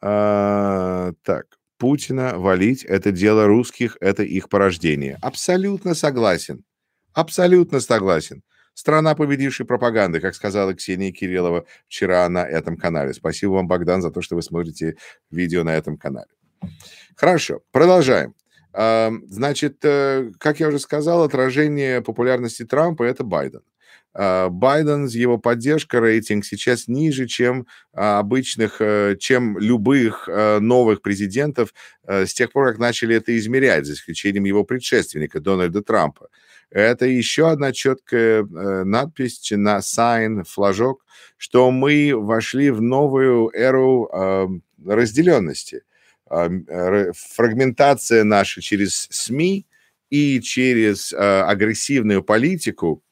А, 0.00 1.12
так, 1.22 1.46
Путина 1.78 2.38
валить– 2.38 2.84
это 2.84 3.12
дело 3.12 3.46
русских, 3.46 3.96
это 4.00 4.22
их 4.22 4.48
порождение. 4.48 5.18
Абсолютно 5.22 5.94
согласен. 5.94 6.64
Абсолютно 7.12 7.80
согласен. 7.80 8.42
Страна 8.76 9.14
победившей 9.14 9.64
пропаганды, 9.64 10.20
как 10.20 10.34
сказала 10.34 10.74
Ксения 10.74 11.10
Кириллова 11.10 11.64
вчера 11.88 12.28
на 12.28 12.46
этом 12.46 12.76
канале. 12.76 13.14
Спасибо 13.14 13.52
вам, 13.52 13.68
Богдан, 13.68 14.02
за 14.02 14.10
то, 14.10 14.20
что 14.20 14.36
вы 14.36 14.42
смотрите 14.42 14.96
видео 15.30 15.64
на 15.64 15.74
этом 15.74 15.96
канале. 15.96 16.28
Хорошо, 17.16 17.62
продолжаем. 17.72 18.34
Значит, 18.74 19.78
э, 19.82 20.30
как 20.38 20.60
я 20.60 20.68
уже 20.68 20.78
сказал, 20.78 21.22
отражение 21.22 22.02
популярности 22.02 22.66
Трампа– 22.66 23.02
это 23.04 23.24
Байден. 23.24 23.62
А, 24.12 24.50
Байден, 24.50 25.06
его 25.06 25.38
поддержка, 25.38 25.98
рейтинг 25.98 26.44
сейчас 26.44 26.86
ниже, 26.86 27.26
чем 27.26 27.66
а, 27.94 28.18
обычных, 28.18 28.76
э, 28.80 29.16
чем 29.18 29.58
любых 29.58 30.28
э, 30.28 30.58
новых 30.58 31.00
президентов 31.00 31.72
с 32.06 32.34
тех 32.34 32.52
пор, 32.52 32.68
как 32.68 32.78
начали 32.78 33.16
это 33.16 33.36
измерять, 33.38 33.86
за 33.86 33.94
исключением 33.94 34.44
его 34.44 34.64
предшественника 34.64 35.40
Дональда 35.40 35.80
Трампа. 35.80 36.28
Это 36.70 37.06
еще 37.06 37.50
одна 37.50 37.72
четкая 37.72 38.42
э, 38.42 38.84
надпись 38.84 39.50
на 39.52 39.78
sign, 39.78 40.44
флажок, 40.44 41.04
что 41.36 41.70
мы 41.70 42.12
вошли 42.14 42.70
в 42.70 42.82
новую 42.82 43.50
эру 43.54 44.10
э, 44.12 44.46
разделенности. 44.84 45.82
Э, 46.28 47.12
фрагментация 47.14 48.24
наша 48.24 48.60
через 48.60 49.06
СМИ 49.10 49.66
и 50.10 50.40
через 50.40 51.12
э, 51.12 51.16
агрессивную 51.16 52.22
политику 52.24 53.02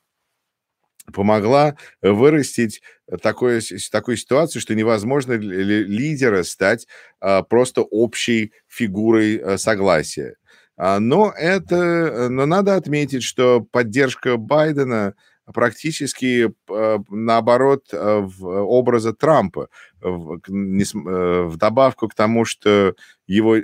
помогла 1.12 1.76
вырастить 2.02 2.82
такое, 3.22 3.62
такую 3.92 4.16
ситуацию, 4.16 4.60
что 4.62 4.74
невозможно 4.74 5.34
лидера 5.34 6.42
стать 6.42 6.88
э, 7.20 7.42
просто 7.48 7.82
общей 7.82 8.52
фигурой 8.66 9.58
согласия. 9.58 10.36
А, 10.76 10.98
но 10.98 11.32
это, 11.36 11.76
э, 11.76 12.28
но 12.28 12.46
надо 12.46 12.76
отметить, 12.76 13.22
что 13.22 13.60
поддержка 13.60 14.36
Байдена 14.36 15.14
практически 15.52 16.52
а, 16.70 16.98
наоборот 17.10 17.86
э, 17.92 18.20
в 18.20 18.46
образа 18.46 19.12
Трампа, 19.12 19.68
в, 20.00 20.40
э, 20.48 21.50
добавку 21.56 22.08
к 22.08 22.14
тому, 22.14 22.44
что 22.44 22.94
его 23.26 23.58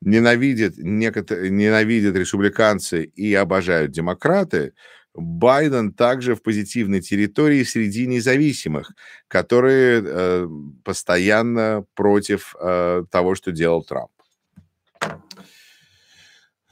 ненавидят, 0.00 0.74
некоторые, 0.78 1.50
ненавидят 1.50 2.16
республиканцы 2.16 3.04
и 3.04 3.34
обожают 3.34 3.92
демократы, 3.92 4.72
Байден 5.12 5.92
также 5.92 6.34
в 6.34 6.42
позитивной 6.42 7.00
территории 7.00 7.64
среди 7.64 8.06
независимых, 8.06 8.92
которые 9.28 10.02
э, 10.04 10.48
постоянно 10.84 11.84
против 11.94 12.54
э, 12.60 13.04
того, 13.10 13.34
что 13.34 13.50
делал 13.50 13.82
Трамп. 13.82 14.10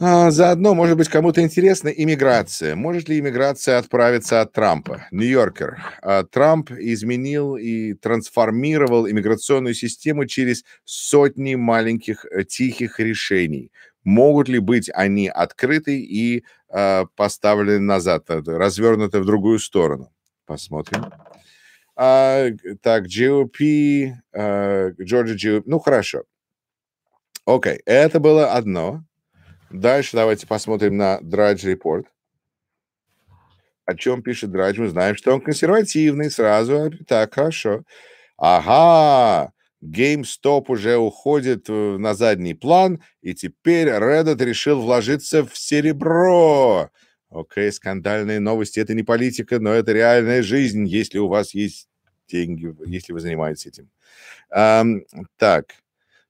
А, 0.01 0.31
заодно, 0.31 0.75
может 0.75 0.97
быть, 0.97 1.09
кому-то 1.09 1.43
интересна 1.43 1.89
иммиграция. 1.89 2.77
Может 2.77 3.09
ли 3.09 3.19
иммиграция 3.19 3.79
отправиться 3.79 4.41
от 4.41 4.53
Трампа? 4.53 5.09
Нью-Йоркер. 5.11 5.83
А, 6.03 6.23
Трамп 6.23 6.71
изменил 6.71 7.57
и 7.57 7.95
трансформировал 7.95 9.09
иммиграционную 9.09 9.75
систему 9.75 10.27
через 10.27 10.65
сотни 10.85 11.57
маленьких 11.57 12.25
э, 12.27 12.45
тихих 12.45 13.01
решений. 13.01 13.73
Могут 14.05 14.49
ли 14.49 14.61
быть 14.61 14.89
они 14.95 15.29
открыты 15.29 16.01
и 16.01 16.45
э, 16.69 17.05
поставлены 17.17 17.81
назад, 17.81 18.31
э, 18.31 18.41
развернуты 18.47 19.19
в 19.19 19.25
другую 19.25 19.59
сторону? 19.59 20.13
Посмотрим. 20.47 21.07
А, 21.97 22.47
так, 22.83 23.07
GOP, 23.07 24.13
э, 24.33 24.91
Georgia 24.93 25.35
GOP. 25.35 25.63
Ну, 25.67 25.81
хорошо. 25.81 26.23
Окей, 27.45 27.81
это 27.85 28.21
было 28.21 28.53
одно. 28.53 29.08
Дальше 29.71 30.17
давайте 30.17 30.47
посмотрим 30.47 30.97
на 30.97 31.21
Драдж 31.21 31.67
Report. 31.67 32.05
О 33.85 33.95
чем 33.95 34.23
пишет 34.23 34.51
Драдж? 34.51 34.81
Мы 34.81 34.89
знаем, 34.89 35.17
что 35.17 35.33
он 35.33 35.41
консервативный 35.41 36.31
сразу. 36.31 36.91
Так, 37.07 37.35
хорошо. 37.35 37.85
Ага, 38.37 39.53
GameStop 39.83 40.67
уже 40.69 40.97
уходит 40.97 41.69
э, 41.69 41.97
на 41.99 42.15
задний 42.15 42.55
план, 42.55 43.03
и 43.21 43.35
теперь 43.35 43.89
Reddit 43.89 44.43
решил 44.45 44.81
вложиться 44.81 45.45
в 45.45 45.57
серебро. 45.57 46.91
Окей, 47.31 47.71
скандальные 47.73 48.41
новости. 48.41 48.81
Это 48.81 48.95
не 48.95 49.03
политика, 49.03 49.59
но 49.59 49.73
это 49.73 49.93
реальная 49.93 50.43
жизнь, 50.43 50.87
если 50.87 51.19
у 51.19 51.29
вас 51.29 51.53
есть 51.53 51.89
деньги, 52.29 52.75
если 52.87 53.13
вы 53.13 53.21
занимаетесь 53.21 53.67
этим. 53.67 53.91
Um, 54.55 55.03
так, 55.37 55.75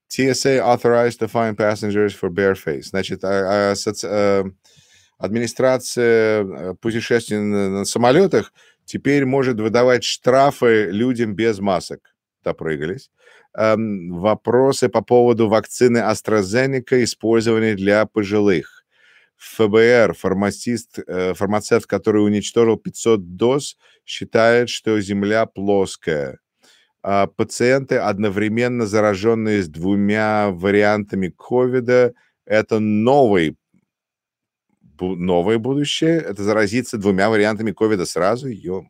TSA 0.08 0.60
authorized 0.60 1.20
to 1.20 1.28
fine 1.28 1.54
passengers 1.54 2.14
for 2.14 2.30
bareface. 2.30 2.82
Значит, 2.84 3.24
а, 3.24 3.72
а, 3.72 3.74
э, 3.74 4.44
администрация 5.18 6.44
э, 6.44 6.74
путешествий 6.80 7.38
на 7.38 7.84
самолетах 7.84 8.52
теперь 8.84 9.26
может 9.26 9.60
выдавать 9.60 10.04
штрафы 10.04 10.86
людям 10.90 11.34
без 11.34 11.58
масок. 11.58 12.14
Допрыгались. 12.42 13.10
Эм, 13.54 14.12
вопросы 14.12 14.88
по 14.88 15.02
поводу 15.02 15.48
вакцины 15.48 15.98
AstraZeneca, 15.98 17.02
использованной 17.02 17.74
для 17.74 18.06
пожилых. 18.06 18.84
ФБР, 19.36 20.14
фармацевт, 20.14 20.98
э, 21.06 21.34
фармацевт, 21.34 21.86
который 21.86 22.24
уничтожил 22.24 22.76
500 22.76 23.36
доз, 23.36 23.76
считает, 24.04 24.68
что 24.68 25.00
Земля 25.00 25.46
плоская. 25.46 26.38
А, 27.04 27.26
пациенты, 27.28 27.96
одновременно 27.96 28.86
зараженные 28.86 29.62
с 29.62 29.68
двумя 29.68 30.50
вариантами 30.50 31.28
ковида, 31.36 32.14
это 32.44 32.80
новый, 32.80 33.56
новое 35.00 35.58
будущее, 35.58 36.18
это 36.20 36.42
заразиться 36.42 36.98
двумя 36.98 37.30
вариантами 37.30 37.72
ковида 37.72 38.04
сразу, 38.06 38.48
ё. 38.48 38.84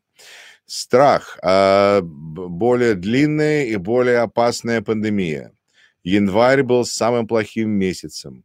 Страх, 0.66 1.38
а, 1.42 2.00
более 2.02 2.94
длинная 2.94 3.64
и 3.66 3.76
более 3.76 4.18
опасная 4.20 4.82
пандемия. 4.82 5.52
Январь 6.04 6.62
был 6.64 6.84
самым 6.86 7.26
плохим 7.28 7.70
месяцем. 7.70 8.44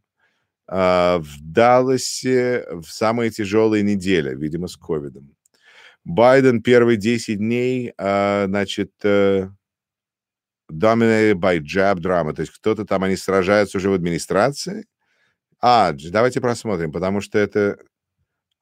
А, 0.68 1.18
в 1.20 1.42
Далласе 1.42 2.66
в 2.70 2.86
самые 2.90 3.30
тяжелые 3.30 3.82
недели, 3.84 4.34
видимо, 4.36 4.68
с 4.68 4.76
ковидом. 4.76 5.34
Байден 6.04 6.62
первые 6.62 6.96
10 6.96 7.38
дней, 7.38 7.92
а, 7.98 8.46
значит, 8.46 8.92
э, 9.02 9.48
dominated 10.70 11.34
by 11.34 11.60
jab 11.60 11.96
drama, 11.96 12.34
то 12.34 12.42
есть 12.42 12.52
кто-то 12.52 12.84
там, 12.84 13.04
они 13.04 13.16
сражаются 13.16 13.78
уже 13.78 13.90
в 13.90 13.94
администрации. 13.94 14.86
А, 15.60 15.92
давайте 15.92 16.40
просмотрим, 16.40 16.92
потому 16.92 17.20
что 17.20 17.38
это... 17.38 17.78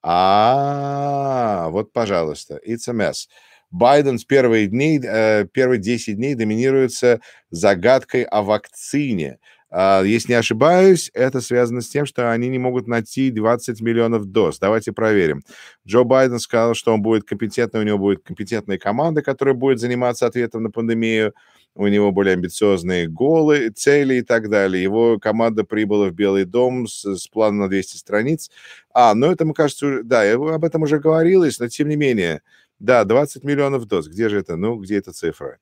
А, 0.02 1.68
вот, 1.70 1.92
пожалуйста, 1.92 2.60
it's 2.66 2.88
a 2.88 2.92
mess. 2.92 3.28
Байден 3.72 4.18
с 4.18 4.24
первых 4.24 4.70
дней, 4.70 5.00
э, 5.02 5.46
первые 5.52 5.80
10 5.80 6.16
дней 6.16 6.34
доминируется 6.34 7.20
загадкой 7.50 8.24
о 8.24 8.42
вакцине. 8.42 9.38
А, 9.74 10.02
если 10.02 10.32
не 10.32 10.38
ошибаюсь, 10.38 11.10
это 11.14 11.40
связано 11.40 11.80
с 11.80 11.88
тем, 11.88 12.04
что 12.04 12.30
они 12.30 12.50
не 12.50 12.58
могут 12.58 12.86
найти 12.86 13.30
20 13.30 13.80
миллионов 13.80 14.26
доз. 14.26 14.58
Давайте 14.58 14.92
проверим. 14.92 15.42
Джо 15.86 16.04
Байден 16.04 16.38
сказал, 16.38 16.74
что 16.74 16.92
он 16.92 17.00
будет 17.00 17.24
компетентный, 17.24 17.80
у 17.80 17.84
него 17.84 17.96
будет 17.96 18.22
компетентная 18.22 18.76
команда, 18.76 19.22
которая 19.22 19.54
будет 19.54 19.80
заниматься 19.80 20.26
ответом 20.26 20.64
на 20.64 20.70
пандемию. 20.70 21.32
У 21.74 21.86
него 21.86 22.12
более 22.12 22.34
амбициозные 22.34 23.08
голы, 23.08 23.70
цели 23.70 24.16
и 24.16 24.22
так 24.22 24.50
далее. 24.50 24.82
Его 24.82 25.18
команда 25.18 25.64
прибыла 25.64 26.08
в 26.08 26.12
Белый 26.12 26.44
дом 26.44 26.86
с, 26.86 27.02
с 27.16 27.26
планом 27.28 27.60
на 27.60 27.68
200 27.68 27.96
страниц. 27.96 28.50
А, 28.92 29.14
ну 29.14 29.32
это, 29.32 29.46
мне 29.46 29.54
кажется, 29.54 30.02
да, 30.04 30.22
я 30.22 30.34
об 30.34 30.64
этом 30.66 30.82
уже 30.82 30.98
говорилось, 30.98 31.58
но 31.58 31.68
тем 31.68 31.88
не 31.88 31.96
менее, 31.96 32.42
да, 32.78 33.04
20 33.04 33.42
миллионов 33.42 33.86
доз. 33.86 34.06
Где 34.08 34.28
же 34.28 34.38
это? 34.40 34.56
Ну, 34.56 34.76
где 34.76 34.98
эта 34.98 35.12
цифра? 35.12 35.58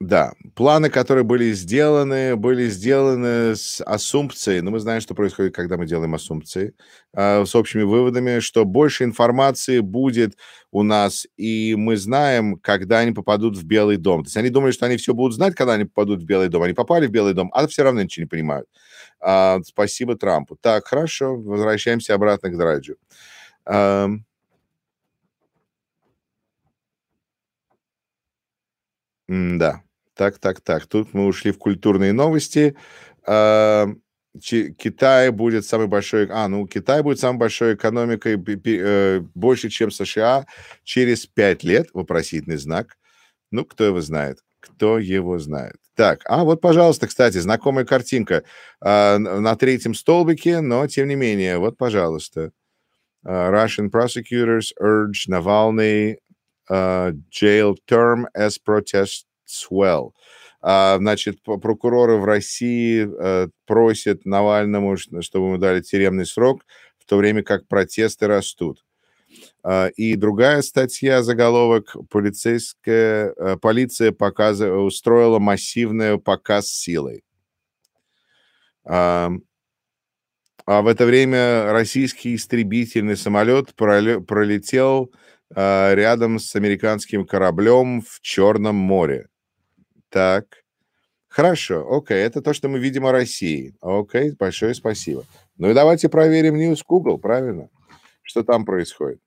Да, 0.00 0.32
планы, 0.54 0.90
которые 0.90 1.24
были 1.24 1.52
сделаны, 1.52 2.36
были 2.36 2.68
сделаны 2.68 3.54
с 3.56 3.80
ассумпцией, 3.80 4.60
но 4.60 4.70
мы 4.72 4.80
знаем, 4.80 5.00
что 5.00 5.14
происходит, 5.14 5.54
когда 5.54 5.76
мы 5.76 5.86
делаем 5.86 6.14
ассумпции, 6.14 6.74
э, 7.14 7.44
с 7.46 7.54
общими 7.54 7.82
выводами, 7.84 8.40
что 8.40 8.64
больше 8.64 9.04
информации 9.04 9.78
будет 9.80 10.36
у 10.72 10.82
нас, 10.82 11.26
и 11.36 11.74
мы 11.76 11.96
знаем, 11.96 12.56
когда 12.60 12.98
они 12.98 13.12
попадут 13.12 13.56
в 13.56 13.64
Белый 13.64 13.96
дом. 13.96 14.24
То 14.24 14.26
есть 14.26 14.36
они 14.36 14.50
думали, 14.50 14.72
что 14.72 14.86
они 14.86 14.96
все 14.96 15.14
будут 15.14 15.34
знать, 15.36 15.54
когда 15.54 15.74
они 15.74 15.84
попадут 15.84 16.22
в 16.22 16.26
Белый 16.26 16.48
дом. 16.48 16.62
Они 16.64 16.74
попали 16.74 17.06
в 17.06 17.10
Белый 17.10 17.32
дом, 17.32 17.50
а 17.54 17.66
все 17.68 17.84
равно 17.84 18.02
ничего 18.02 18.24
не 18.24 18.28
понимают. 18.28 18.66
Э, 19.24 19.58
спасибо 19.64 20.16
Трампу. 20.16 20.56
Так, 20.60 20.86
хорошо, 20.88 21.36
возвращаемся 21.36 22.14
обратно 22.14 22.50
к 22.50 22.58
Драджу. 22.58 22.96
Да. 29.34 29.82
Так, 30.14 30.38
так, 30.38 30.60
так. 30.60 30.86
Тут 30.86 31.12
мы 31.12 31.26
ушли 31.26 31.50
в 31.50 31.58
культурные 31.58 32.12
новости. 32.12 32.76
А, 33.26 33.88
Китай 34.40 35.30
будет 35.30 35.64
самой 35.66 35.86
большой... 35.86 36.28
А, 36.30 36.48
ну, 36.48 36.66
Китай 36.66 37.02
будет 37.02 37.18
самой 37.18 37.38
большой 37.38 37.74
экономикой 37.74 38.36
э, 38.36 39.20
больше, 39.34 39.70
чем 39.70 39.90
США 39.90 40.46
через 40.84 41.26
пять 41.26 41.64
лет. 41.64 41.88
Вопросительный 41.94 42.56
знак. 42.56 42.96
Ну, 43.50 43.64
кто 43.64 43.84
его 43.84 44.00
знает? 44.00 44.38
Кто 44.60 44.98
его 44.98 45.38
знает? 45.38 45.76
Так, 45.94 46.22
а 46.24 46.42
вот, 46.42 46.60
пожалуйста, 46.60 47.06
кстати, 47.06 47.38
знакомая 47.38 47.84
картинка 47.84 48.42
а, 48.80 49.18
на 49.18 49.54
третьем 49.56 49.94
столбике, 49.94 50.60
но 50.60 50.86
тем 50.86 51.08
не 51.08 51.14
менее, 51.14 51.58
вот, 51.58 51.76
пожалуйста. 51.76 52.52
Uh, 53.26 53.50
Russian 53.50 53.88
prosecutors 53.88 54.74
urge 54.78 55.26
Navalny 55.30 56.18
jail 56.68 57.74
term 57.86 58.26
as 58.34 58.58
protest 58.58 59.26
swell. 59.46 60.12
А, 60.66 60.96
значит, 60.96 61.42
прокуроры 61.42 62.16
в 62.16 62.24
России 62.24 63.06
э, 63.06 63.48
просят 63.66 64.24
Навальному, 64.24 64.96
чтобы 64.96 65.48
ему 65.48 65.58
дали 65.58 65.82
тюремный 65.82 66.24
срок, 66.24 66.64
в 66.98 67.04
то 67.04 67.18
время 67.18 67.42
как 67.42 67.68
протесты 67.68 68.26
растут. 68.26 68.82
А, 69.62 69.88
и 69.88 70.16
другая 70.16 70.62
статья, 70.62 71.22
заголовок, 71.22 71.94
полицейская, 72.08 73.34
э, 73.36 73.56
полиция 73.58 74.12
показ, 74.12 74.60
устроила 74.60 75.38
массивный 75.38 76.18
показ 76.18 76.68
силой. 76.68 77.24
А 78.86 79.30
в 80.66 80.86
это 80.86 81.04
время 81.04 81.72
российский 81.72 82.34
истребительный 82.34 83.18
самолет 83.18 83.74
пролетел 83.74 85.12
рядом 85.50 86.38
с 86.38 86.54
американским 86.56 87.26
кораблем 87.26 88.00
в 88.00 88.20
Черном 88.20 88.76
море. 88.76 89.28
Так. 90.08 90.64
Хорошо, 91.28 91.84
окей, 91.92 92.18
это 92.18 92.40
то, 92.42 92.52
что 92.54 92.68
мы 92.68 92.78
видим 92.78 93.06
о 93.06 93.12
России. 93.12 93.74
Окей, 93.80 94.30
большое 94.38 94.72
спасибо. 94.72 95.24
Ну 95.56 95.68
и 95.68 95.74
давайте 95.74 96.08
проверим 96.08 96.54
News 96.54 96.82
Google, 96.86 97.18
правильно? 97.18 97.70
Что 98.22 98.44
там 98.44 98.64
происходит? 98.64 99.20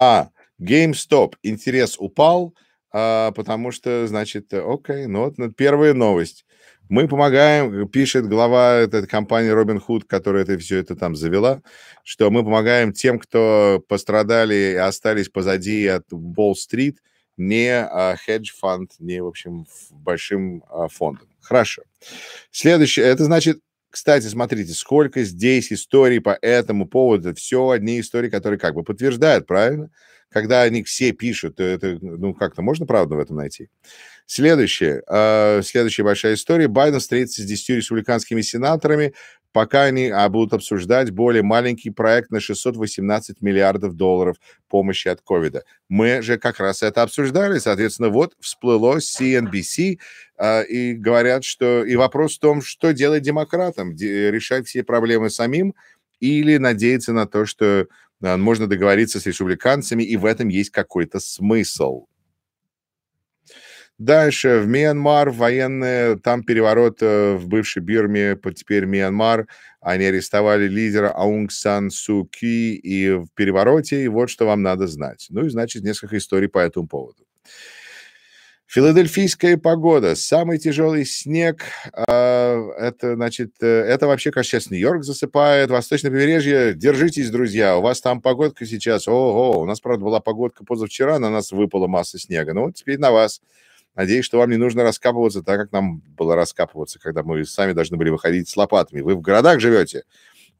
А, 0.00 0.30
GameStop. 0.60 1.34
Интерес 1.44 1.96
упал, 1.98 2.54
а, 2.92 3.30
потому 3.32 3.70
что, 3.70 4.08
значит, 4.08 4.52
окей, 4.52 5.06
ну 5.06 5.30
вот 5.30 5.56
первая 5.56 5.94
новость. 5.94 6.44
Мы 6.90 7.08
помогаем, 7.08 7.88
пишет 7.88 8.28
глава 8.28 8.74
этой 8.74 9.06
компании 9.06 9.48
Робин 9.48 9.80
Худ, 9.80 10.04
которая 10.04 10.42
это 10.42 10.58
все 10.58 10.78
это 10.78 10.94
там 10.94 11.16
завела, 11.16 11.62
что 12.02 12.30
мы 12.30 12.44
помогаем 12.44 12.92
тем, 12.92 13.18
кто 13.18 13.82
пострадали 13.88 14.54
и 14.54 14.74
остались 14.74 15.30
позади 15.30 15.86
от 15.86 16.12
Уолл-стрит, 16.12 16.98
не 17.38 17.70
а, 17.70 18.16
хедж-фонд, 18.16 18.92
не, 18.98 19.22
в 19.22 19.26
общем, 19.26 19.66
большим 19.90 20.62
а, 20.68 20.88
фондом. 20.88 21.26
Хорошо. 21.40 21.82
Следующее, 22.50 23.06
это 23.06 23.24
значит, 23.24 23.60
кстати, 23.88 24.26
смотрите, 24.26 24.72
сколько 24.74 25.22
здесь 25.22 25.72
историй 25.72 26.20
по 26.20 26.38
этому 26.42 26.86
поводу. 26.86 27.34
Все 27.34 27.70
одни 27.70 28.00
истории, 28.00 28.28
которые 28.28 28.60
как 28.60 28.74
бы 28.74 28.82
подтверждают, 28.82 29.46
правильно? 29.46 29.90
Когда 30.30 30.62
они 30.62 30.82
все 30.82 31.12
пишут, 31.12 31.60
это, 31.60 31.98
ну, 32.00 32.34
как-то 32.34 32.60
можно 32.60 32.86
правду 32.86 33.16
в 33.16 33.20
этом 33.20 33.36
найти. 33.36 33.68
Следующее, 34.26 35.02
э, 35.06 35.62
следующая 35.62 36.02
большая 36.02 36.34
история. 36.34 36.68
Байден 36.68 37.00
встретится 37.00 37.42
с 37.42 37.44
10 37.44 37.76
республиканскими 37.76 38.40
сенаторами 38.40 39.14
пока 39.54 39.84
они 39.84 40.08
а, 40.08 40.28
будут 40.28 40.52
обсуждать 40.52 41.12
более 41.12 41.44
маленький 41.44 41.90
проект 41.90 42.30
на 42.32 42.40
618 42.40 43.40
миллиардов 43.40 43.94
долларов 43.94 44.36
помощи 44.68 45.06
от 45.06 45.20
ковида. 45.22 45.62
Мы 45.88 46.22
же 46.22 46.38
как 46.38 46.58
раз 46.58 46.82
это 46.82 47.02
обсуждали, 47.02 47.58
соответственно, 47.60 48.08
вот 48.08 48.34
всплыло 48.40 48.96
CNBC, 48.96 50.00
а, 50.36 50.62
и 50.62 50.94
говорят, 50.94 51.44
что... 51.44 51.84
И 51.84 51.94
вопрос 51.94 52.36
в 52.36 52.40
том, 52.40 52.62
что 52.62 52.92
делать 52.92 53.22
демократам, 53.22 53.94
решать 53.94 54.66
все 54.66 54.82
проблемы 54.82 55.30
самим 55.30 55.74
или 56.18 56.56
надеяться 56.56 57.12
на 57.12 57.26
то, 57.26 57.46
что 57.46 57.86
а, 58.24 58.36
можно 58.36 58.66
договориться 58.66 59.20
с 59.20 59.26
республиканцами, 59.26 60.02
и 60.02 60.16
в 60.16 60.24
этом 60.24 60.48
есть 60.48 60.70
какой-то 60.70 61.20
смысл. 61.20 62.06
Дальше 63.98 64.58
в 64.58 64.66
Мьянмар 64.66 65.30
военные, 65.30 66.18
там 66.18 66.42
переворот 66.42 66.98
э, 67.00 67.34
в 67.34 67.46
бывшей 67.46 67.80
Бирме, 67.80 68.36
теперь 68.56 68.86
Мьянмар. 68.86 69.46
Они 69.80 70.04
арестовали 70.06 70.66
лидера 70.66 71.10
Аунг 71.10 71.52
Сан 71.52 71.90
Су 71.90 72.24
Ки 72.24 72.74
и 72.74 73.10
в 73.12 73.28
перевороте, 73.34 74.02
и 74.02 74.08
вот 74.08 74.30
что 74.30 74.46
вам 74.46 74.62
надо 74.62 74.88
знать. 74.88 75.26
Ну 75.30 75.44
и, 75.46 75.48
значит, 75.48 75.84
несколько 75.84 76.18
историй 76.18 76.48
по 76.48 76.58
этому 76.58 76.88
поводу. 76.88 77.24
Филадельфийская 78.66 79.56
погода, 79.56 80.16
самый 80.16 80.58
тяжелый 80.58 81.04
снег, 81.04 81.62
э, 82.08 82.70
это, 82.76 83.14
значит, 83.14 83.52
э, 83.60 83.66
это 83.66 84.08
вообще, 84.08 84.32
как 84.32 84.44
сейчас 84.44 84.70
Нью-Йорк 84.70 85.04
засыпает, 85.04 85.70
восточное 85.70 86.10
побережье, 86.10 86.74
держитесь, 86.74 87.30
друзья, 87.30 87.76
у 87.76 87.82
вас 87.82 88.00
там 88.00 88.20
погодка 88.20 88.66
сейчас, 88.66 89.06
ого, 89.06 89.60
у 89.60 89.66
нас, 89.66 89.78
правда, 89.78 90.04
была 90.04 90.18
погодка 90.18 90.64
позавчера, 90.64 91.20
на 91.20 91.30
нас 91.30 91.52
выпала 91.52 91.86
масса 91.86 92.18
снега, 92.18 92.52
ну 92.54 92.62
вот 92.62 92.74
теперь 92.74 92.98
на 92.98 93.12
вас. 93.12 93.40
Надеюсь, 93.94 94.24
что 94.24 94.38
вам 94.38 94.50
не 94.50 94.56
нужно 94.56 94.82
раскапываться 94.82 95.42
так, 95.42 95.60
как 95.60 95.72
нам 95.72 96.00
было 96.00 96.34
раскапываться, 96.34 96.98
когда 96.98 97.22
мы 97.22 97.44
сами 97.44 97.72
должны 97.72 97.96
были 97.96 98.10
выходить 98.10 98.48
с 98.48 98.56
лопатами. 98.56 99.00
Вы 99.00 99.14
в 99.14 99.20
городах 99.20 99.60
живете. 99.60 100.04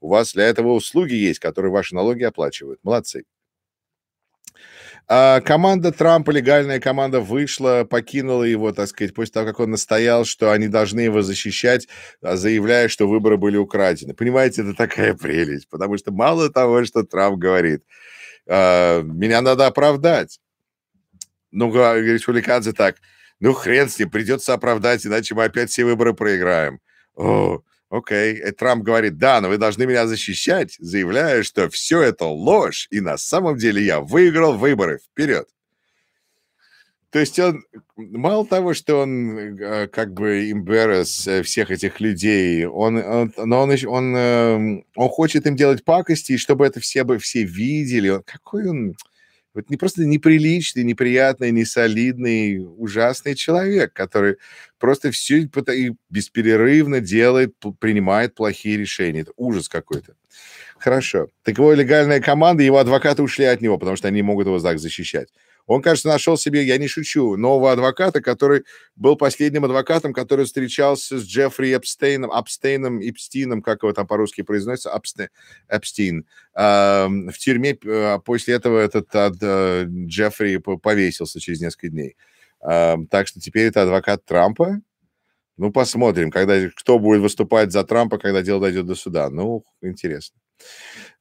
У 0.01 0.09
вас 0.09 0.35
для 0.35 0.45
этого 0.45 0.72
услуги 0.72 1.14
есть, 1.14 1.41
которые 1.41 1.72
ваши 1.72 1.95
налоги 1.95 2.22
оплачивают. 2.22 2.80
Молодцы. 2.85 3.24
А 5.07 5.41
команда 5.43 5.93
Трампа, 5.93 6.30
легальная 6.30 6.80
команда, 6.80 7.20
вышла, 7.20 7.85
покинула 7.89 8.45
его, 8.45 8.72
так 8.72 8.89
сказать, 8.89 9.14
после 9.14 9.32
того, 9.32 9.47
как 9.47 9.61
он 9.61 9.70
настоял, 9.70 10.24
что 10.24 10.51
они 10.51 10.68
должны 10.68 11.01
его 11.01 11.20
защищать, 11.20 11.89
а, 12.22 12.37
заявляя, 12.37 12.89
что 12.89 13.07
выборы 13.07 13.37
были 13.37 13.59
украдены. 13.59 14.14
Понимаете, 14.14 14.62
это 14.62 14.74
такая 14.74 15.14
прелесть, 15.14 15.68
потому 15.68 15.99
что 15.99 16.11
мало 16.11 16.51
того, 16.51 16.85
что 16.85 17.03
Трамп 17.03 17.39
говорит, 17.39 17.85
«А, 18.47 19.03
меня 19.03 19.43
надо 19.43 19.66
оправдать. 19.66 20.41
Ну, 21.51 21.70
говорит 21.70 22.07
республиканцы 22.07 22.72
так, 22.72 22.97
ну, 23.41 23.53
хрен 23.53 23.89
с 23.89 23.99
ним, 23.99 24.11
придется 24.11 24.55
оправдать, 24.55 25.07
иначе 25.07 25.35
мы 25.35 25.45
опять 25.45 25.70
все 25.70 25.85
выборы 25.85 26.14
проиграем. 26.14 26.80
О, 27.16 27.62
окей. 27.91 28.35
И 28.37 28.51
Трамп 28.53 28.82
говорит, 28.85 29.18
да, 29.18 29.41
но 29.41 29.49
вы 29.49 29.59
должны 29.59 29.87
меня 29.87 30.07
защищать, 30.07 30.76
заявляя, 30.78 31.43
что 31.43 31.68
все 31.68 32.03
это 32.03 32.26
ложь, 32.26 32.89
и 32.91 33.01
на 33.01 33.16
самом 33.16 33.57
деле 33.57 33.82
я 33.82 34.01
выиграл 34.01 34.57
выборы. 34.57 34.99
Вперед. 34.99 35.49
То 37.14 37.20
есть 37.20 37.39
он, 37.39 37.64
мало 37.97 38.45
того, 38.45 38.74
что 38.74 38.97
он 38.97 39.39
э, 39.39 39.87
как 39.87 40.14
бы 40.14 40.51
embarrass 40.51 41.30
э, 41.30 41.43
всех 41.45 41.70
этих 41.70 42.01
людей, 42.01 42.66
он, 42.66 42.97
он, 42.97 43.32
но 43.37 43.62
он, 43.62 43.70
он, 43.87 44.16
эм, 44.16 44.85
он 44.97 45.09
хочет 45.11 45.47
им 45.47 45.55
делать 45.55 45.85
пакости, 45.85 46.37
чтобы 46.37 46.66
это 46.66 46.80
все 46.80 47.05
бы 47.05 47.18
все 47.18 47.45
видели. 47.45 48.20
Какой 48.26 48.68
он 48.68 48.97
Вот 49.55 49.71
не 49.71 49.77
просто 49.77 50.05
неприличный, 50.05 50.83
неприятный, 50.83 51.53
несолидный, 51.53 52.59
ужасный 52.77 53.37
человек, 53.37 53.93
который 53.93 54.37
просто 54.79 55.13
все 55.13 55.43
и 55.43 55.93
бесперерывно 56.11 57.01
делает, 57.01 57.55
принимает 57.79 58.35
плохие 58.35 58.77
решения. 58.77 59.21
Это 59.21 59.33
ужас 59.37 59.69
какой-то. 59.69 60.17
Хорошо. 60.79 61.29
Так 61.45 61.57
его 61.57 61.73
легальная 61.73 62.21
команда, 62.21 62.63
его 62.65 62.79
адвокаты 62.79 63.23
ушли 63.23 63.45
от 63.45 63.61
него, 63.61 63.79
потому 63.79 63.97
что 63.97 64.09
они 64.09 64.17
не 64.17 64.23
могут 64.23 64.47
его 64.47 64.59
так 64.59 64.79
защищать. 64.79 65.29
Он, 65.67 65.81
кажется, 65.81 66.09
нашел 66.09 66.37
себе, 66.37 66.62
я 66.62 66.77
не 66.77 66.89
шучу, 66.89 67.37
нового 67.37 67.73
адвоката, 67.73 68.21
который 68.21 68.65
был 68.97 69.17
последним 69.17 69.65
адвокатом, 69.65 70.12
который 70.12 70.45
встречался 70.45 71.19
с 71.19 71.25
Джеффри 71.25 71.77
Эпстейном, 71.77 72.31
Апстейном, 72.31 73.01
Эпстином, 73.01 73.62
как 73.62 73.83
его 73.83 73.93
там 73.93 74.07
по-русски 74.07 74.43
произносится, 74.43 74.93
Апсте, 74.93 75.31
Эпстин. 75.69 76.27
Э, 76.55 77.07
в 77.07 77.39
тюрьме 77.39 77.79
э, 77.83 78.19
после 78.25 78.55
этого 78.55 78.79
этот 78.79 79.15
от, 79.15 79.37
э, 79.41 79.87
Джеффри 79.89 80.59
повесился 80.59 81.41
через 81.41 81.61
несколько 81.61 81.89
дней. 81.89 82.17
Э, 82.61 82.97
так 83.11 83.27
что 83.27 83.41
теперь 83.41 83.67
это 83.69 83.83
адвокат 83.83 84.25
Трампа. 84.25 84.81
Ну, 85.57 85.71
посмотрим, 85.71 86.31
когда, 86.31 86.69
кто 86.71 86.99
будет 86.99 87.23
выступать 87.23 87.73
за 87.73 87.85
Трампа, 87.85 88.19
когда 88.19 88.43
дело 88.43 88.61
дойдет 88.61 88.87
до 88.87 88.97
суда. 88.97 89.31
Ну, 89.31 89.65
интересно. 89.81 90.37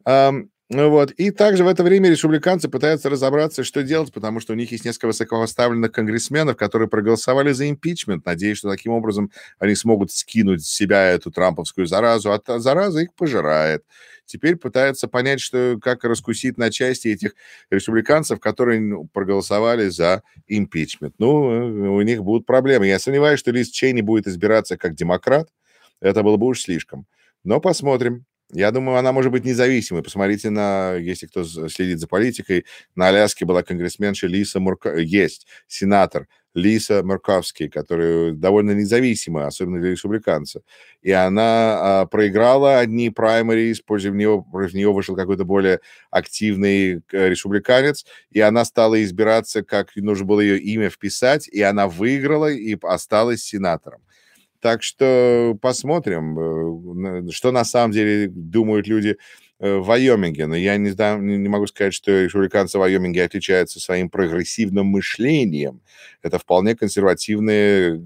Ну 0.06 0.50
вот. 0.74 1.12
И 1.12 1.32
также 1.32 1.64
в 1.64 1.68
это 1.68 1.84
время 1.84 2.10
республиканцы 2.10 2.70
пытаются 2.70 3.10
разобраться, 3.10 3.64
что 3.64 3.84
делать, 3.84 4.14
потому 4.14 4.40
что 4.40 4.54
у 4.54 4.56
них 4.56 4.72
есть 4.72 4.86
несколько 4.86 5.08
высокопоставленных 5.08 5.92
конгрессменов, 5.92 6.58
которые 6.58 6.88
проголосовали 6.88 7.52
за 7.52 7.70
импичмент, 7.70 8.26
надеясь, 8.26 8.58
что 8.58 8.70
таким 8.70 8.94
образом 8.94 9.32
они 9.60 9.76
смогут 9.76 10.12
скинуть 10.12 10.66
с 10.66 10.72
себя 10.72 11.10
эту 11.10 11.32
трамповскую 11.32 11.86
заразу, 11.86 12.32
а 12.32 12.60
зараза 12.60 13.02
их 13.02 13.14
пожирает. 13.14 13.84
Теперь 14.26 14.56
пытаются 14.56 15.08
понять, 15.08 15.42
что, 15.42 15.78
как 15.82 16.04
раскусить 16.06 16.58
на 16.58 16.72
части 16.72 17.10
этих 17.10 17.36
республиканцев, 17.70 18.40
которые 18.40 18.80
ну, 18.80 19.06
проголосовали 19.12 19.90
за 19.90 20.24
импичмент. 20.48 21.16
Ну, 21.20 21.96
у 21.96 22.02
них 22.02 22.24
будут 22.24 22.46
проблемы. 22.46 22.88
Я 22.88 23.00
сомневаюсь, 23.00 23.40
что 23.40 23.52
Лиз 23.52 23.70
Чейни 23.70 24.02
будет 24.02 24.28
избираться 24.28 24.78
как 24.78 24.96
демократ. 24.96 25.50
Это 26.00 26.24
было 26.24 26.38
бы 26.38 26.48
уж 26.48 26.62
слишком. 26.62 27.06
Но 27.44 27.60
посмотрим. 27.60 28.26
Я 28.54 28.70
думаю, 28.72 28.98
она 28.98 29.12
может 29.12 29.32
быть 29.32 29.46
независимой. 29.46 30.04
Посмотрите 30.04 30.52
на, 30.52 30.94
если 30.94 31.26
кто 31.26 31.44
следит 31.44 32.00
за 32.00 32.08
политикой, 32.08 32.66
на 32.96 33.08
Аляске 33.08 33.46
была 33.46 33.64
конгрессменша 33.64 34.28
Лиса 34.28 34.60
Мурко... 34.60 34.96
есть 34.96 35.48
сенатор 35.68 36.28
Лиса 36.54 37.02
Мурковский, 37.04 37.68
которая 37.68 38.32
довольно 38.32 38.72
независимая, 38.72 39.48
особенно 39.48 39.82
для 39.82 39.92
республиканца. 39.92 40.62
И 41.02 41.12
она 41.12 42.02
а, 42.02 42.06
проиграла 42.06 42.78
одни 42.78 43.10
праймари, 43.10 43.74
против 43.86 44.14
нее, 44.14 44.46
против 44.52 44.76
нее 44.76 44.94
вышел 44.94 45.16
какой-то 45.16 45.46
более 45.46 45.80
активный 46.12 47.02
э, 47.12 47.30
республиканец, 47.30 48.06
и 48.30 48.40
она 48.40 48.66
стала 48.66 49.02
избираться, 49.04 49.64
как 49.64 49.96
нужно 49.96 50.26
было 50.26 50.42
ее 50.42 50.60
имя 50.60 50.92
вписать, 50.92 51.48
и 51.48 51.60
она 51.64 51.88
выиграла 51.88 52.52
и 52.52 52.78
осталась 52.84 53.42
сенатором. 53.42 54.04
Так 54.64 54.82
что 54.82 55.58
посмотрим, 55.62 57.28
э, 57.28 57.32
что 57.32 57.52
на 57.52 57.66
самом 57.66 57.92
деле 57.92 58.30
думают 58.30 58.88
люди 58.88 59.18
э, 59.60 59.76
в 59.76 59.86
Вайоминге. 59.88 60.48
Но 60.48 60.56
я 60.56 60.78
не, 60.78 60.92
знаю, 60.92 61.22
не 61.22 61.50
могу 61.50 61.68
сказать, 61.68 61.94
что 61.94 62.24
республиканцы 62.24 62.78
в 62.78 62.80
Вайоминге 62.80 63.26
отличаются 63.26 63.82
своим 63.82 64.10
прогрессивным 64.10 64.86
мышлением. 64.86 65.82
Это 66.22 66.40
вполне 66.40 66.78
консервативные 66.78 67.98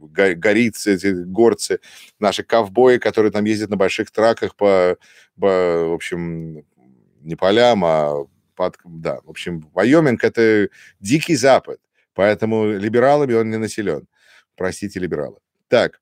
горицы, 0.00 0.98
горцы, 1.24 1.78
наши 2.18 2.42
ковбои, 2.42 2.98
которые 2.98 3.30
там 3.30 3.44
ездят 3.44 3.70
на 3.70 3.76
больших 3.76 4.10
траках 4.10 4.56
по, 4.56 4.96
по 5.38 5.86
в 5.90 5.94
общем, 5.94 6.64
не 7.20 7.36
полям, 7.36 7.84
а 7.84 8.26
под, 8.56 8.76
да, 8.84 9.20
в 9.22 9.30
общем, 9.30 9.70
Вайоминг– 9.72 10.24
это 10.24 10.68
дикий 10.98 11.36
запад, 11.36 11.78
поэтому 12.12 12.72
либералами 12.72 13.34
он 13.34 13.50
не 13.50 13.58
населен. 13.58 14.08
Простите, 14.56 14.98
либералы. 14.98 15.36
Так. 15.68 16.00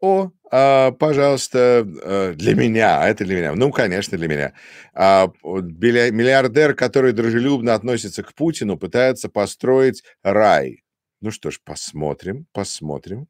О, 0.00 0.30
а, 0.50 0.92
пожалуйста, 0.92 1.86
э, 2.02 2.32
для 2.34 2.54
меня, 2.54 3.06
это 3.06 3.24
для 3.24 3.36
меня, 3.36 3.54
ну, 3.54 3.70
конечно, 3.70 4.16
для 4.16 4.28
меня. 4.28 4.54
А, 4.94 5.30
миллиардер, 5.44 6.74
который 6.74 7.12
дружелюбно 7.12 7.74
относится 7.74 8.22
к 8.22 8.34
Путину, 8.34 8.78
пытается 8.78 9.28
построить 9.28 10.02
рай. 10.22 10.82
Ну 11.20 11.30
что 11.30 11.50
ж, 11.50 11.60
посмотрим, 11.62 12.46
посмотрим. 12.52 13.28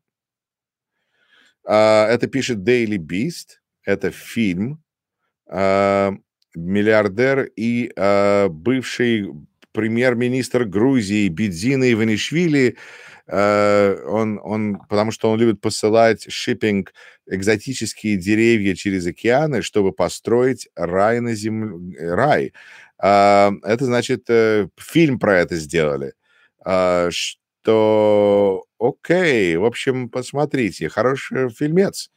А, 1.67 2.07
это 2.09 2.29
пишет 2.29 2.59
Daily 2.59 2.99
Beast, 2.99 3.59
это 3.85 4.11
фильм. 4.11 4.83
А, 5.49 6.13
миллиардер 6.55 7.51
и 7.57 7.93
а, 7.97 8.49
бывший 8.49 9.29
премьер-министр 9.73 10.65
Грузии 10.65 11.29
Бедзина 11.29 11.93
Иванишвили 11.93 12.77
он, 13.33 14.41
он, 14.43 14.81
потому 14.89 15.13
что 15.13 15.31
он 15.31 15.39
любит 15.39 15.61
посылать 15.61 16.27
шиппинг 16.31 16.93
экзотические 17.31 18.17
деревья 18.17 18.75
через 18.75 19.07
океаны, 19.07 19.63
чтобы 19.63 19.93
построить 19.93 20.69
рай 20.75 21.21
на 21.21 21.35
земле, 21.35 22.15
рай. 22.15 22.53
А, 22.99 23.53
это 23.63 23.85
значит, 23.85 24.25
э, 24.29 24.69
фильм 24.79 25.19
про 25.19 25.39
это 25.39 25.57
сделали. 25.57 26.13
А, 26.65 27.09
что, 27.11 28.65
окей, 28.79 29.57
в 29.57 29.65
общем, 29.65 30.09
посмотрите, 30.09 30.89
хороший 30.89 31.49
фильмец. 31.51 32.11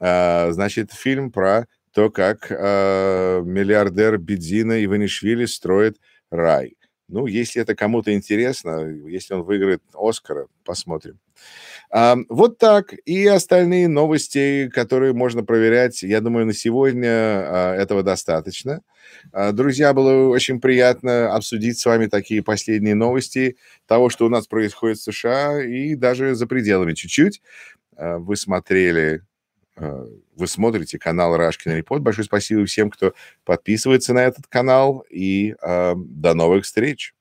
А, 0.00 0.50
значит, 0.52 0.92
фильм 0.92 1.32
про 1.32 1.66
то, 1.94 2.10
как 2.10 2.50
миллиардер 2.50 4.18
Бедзина 4.18 4.84
Иванишвили 4.84 5.46
строит 5.46 5.96
рай. 6.30 6.76
Ну, 7.08 7.26
если 7.26 7.62
это 7.62 7.74
кому-то 7.74 8.12
интересно, 8.12 8.86
если 9.06 9.32
он 9.34 9.42
выиграет 9.42 9.82
Оскара, 9.94 10.46
посмотрим. 10.64 11.18
А, 11.90 12.16
вот 12.28 12.58
так. 12.58 12.94
И 13.06 13.26
остальные 13.26 13.88
новости, 13.88 14.68
которые 14.72 15.14
можно 15.14 15.42
проверять, 15.44 16.02
я 16.02 16.20
думаю, 16.20 16.46
на 16.46 16.52
сегодня 16.52 17.08
а, 17.08 17.74
этого 17.74 18.02
достаточно. 18.02 18.82
А, 19.32 19.52
друзья, 19.52 19.94
было 19.94 20.28
очень 20.28 20.60
приятно 20.60 21.34
обсудить 21.34 21.78
с 21.78 21.86
вами 21.86 22.06
такие 22.06 22.42
последние 22.42 22.94
новости 22.94 23.56
того, 23.86 24.10
что 24.10 24.26
у 24.26 24.28
нас 24.28 24.46
происходит 24.46 24.98
в 24.98 25.02
США 25.02 25.62
и 25.62 25.94
даже 25.94 26.34
за 26.34 26.46
пределами 26.46 26.94
чуть-чуть. 26.94 27.40
А, 27.96 28.18
вы 28.18 28.36
смотрели 28.36 29.22
вы 29.78 30.46
смотрите 30.46 30.98
канал 30.98 31.36
Рашкин 31.36 31.72
Репорт. 31.72 32.02
Большое 32.02 32.24
спасибо 32.24 32.64
всем, 32.66 32.90
кто 32.90 33.14
подписывается 33.44 34.14
на 34.14 34.24
этот 34.24 34.46
канал. 34.46 35.04
И 35.10 35.54
э, 35.60 35.94
до 35.96 36.34
новых 36.34 36.64
встреч. 36.64 37.14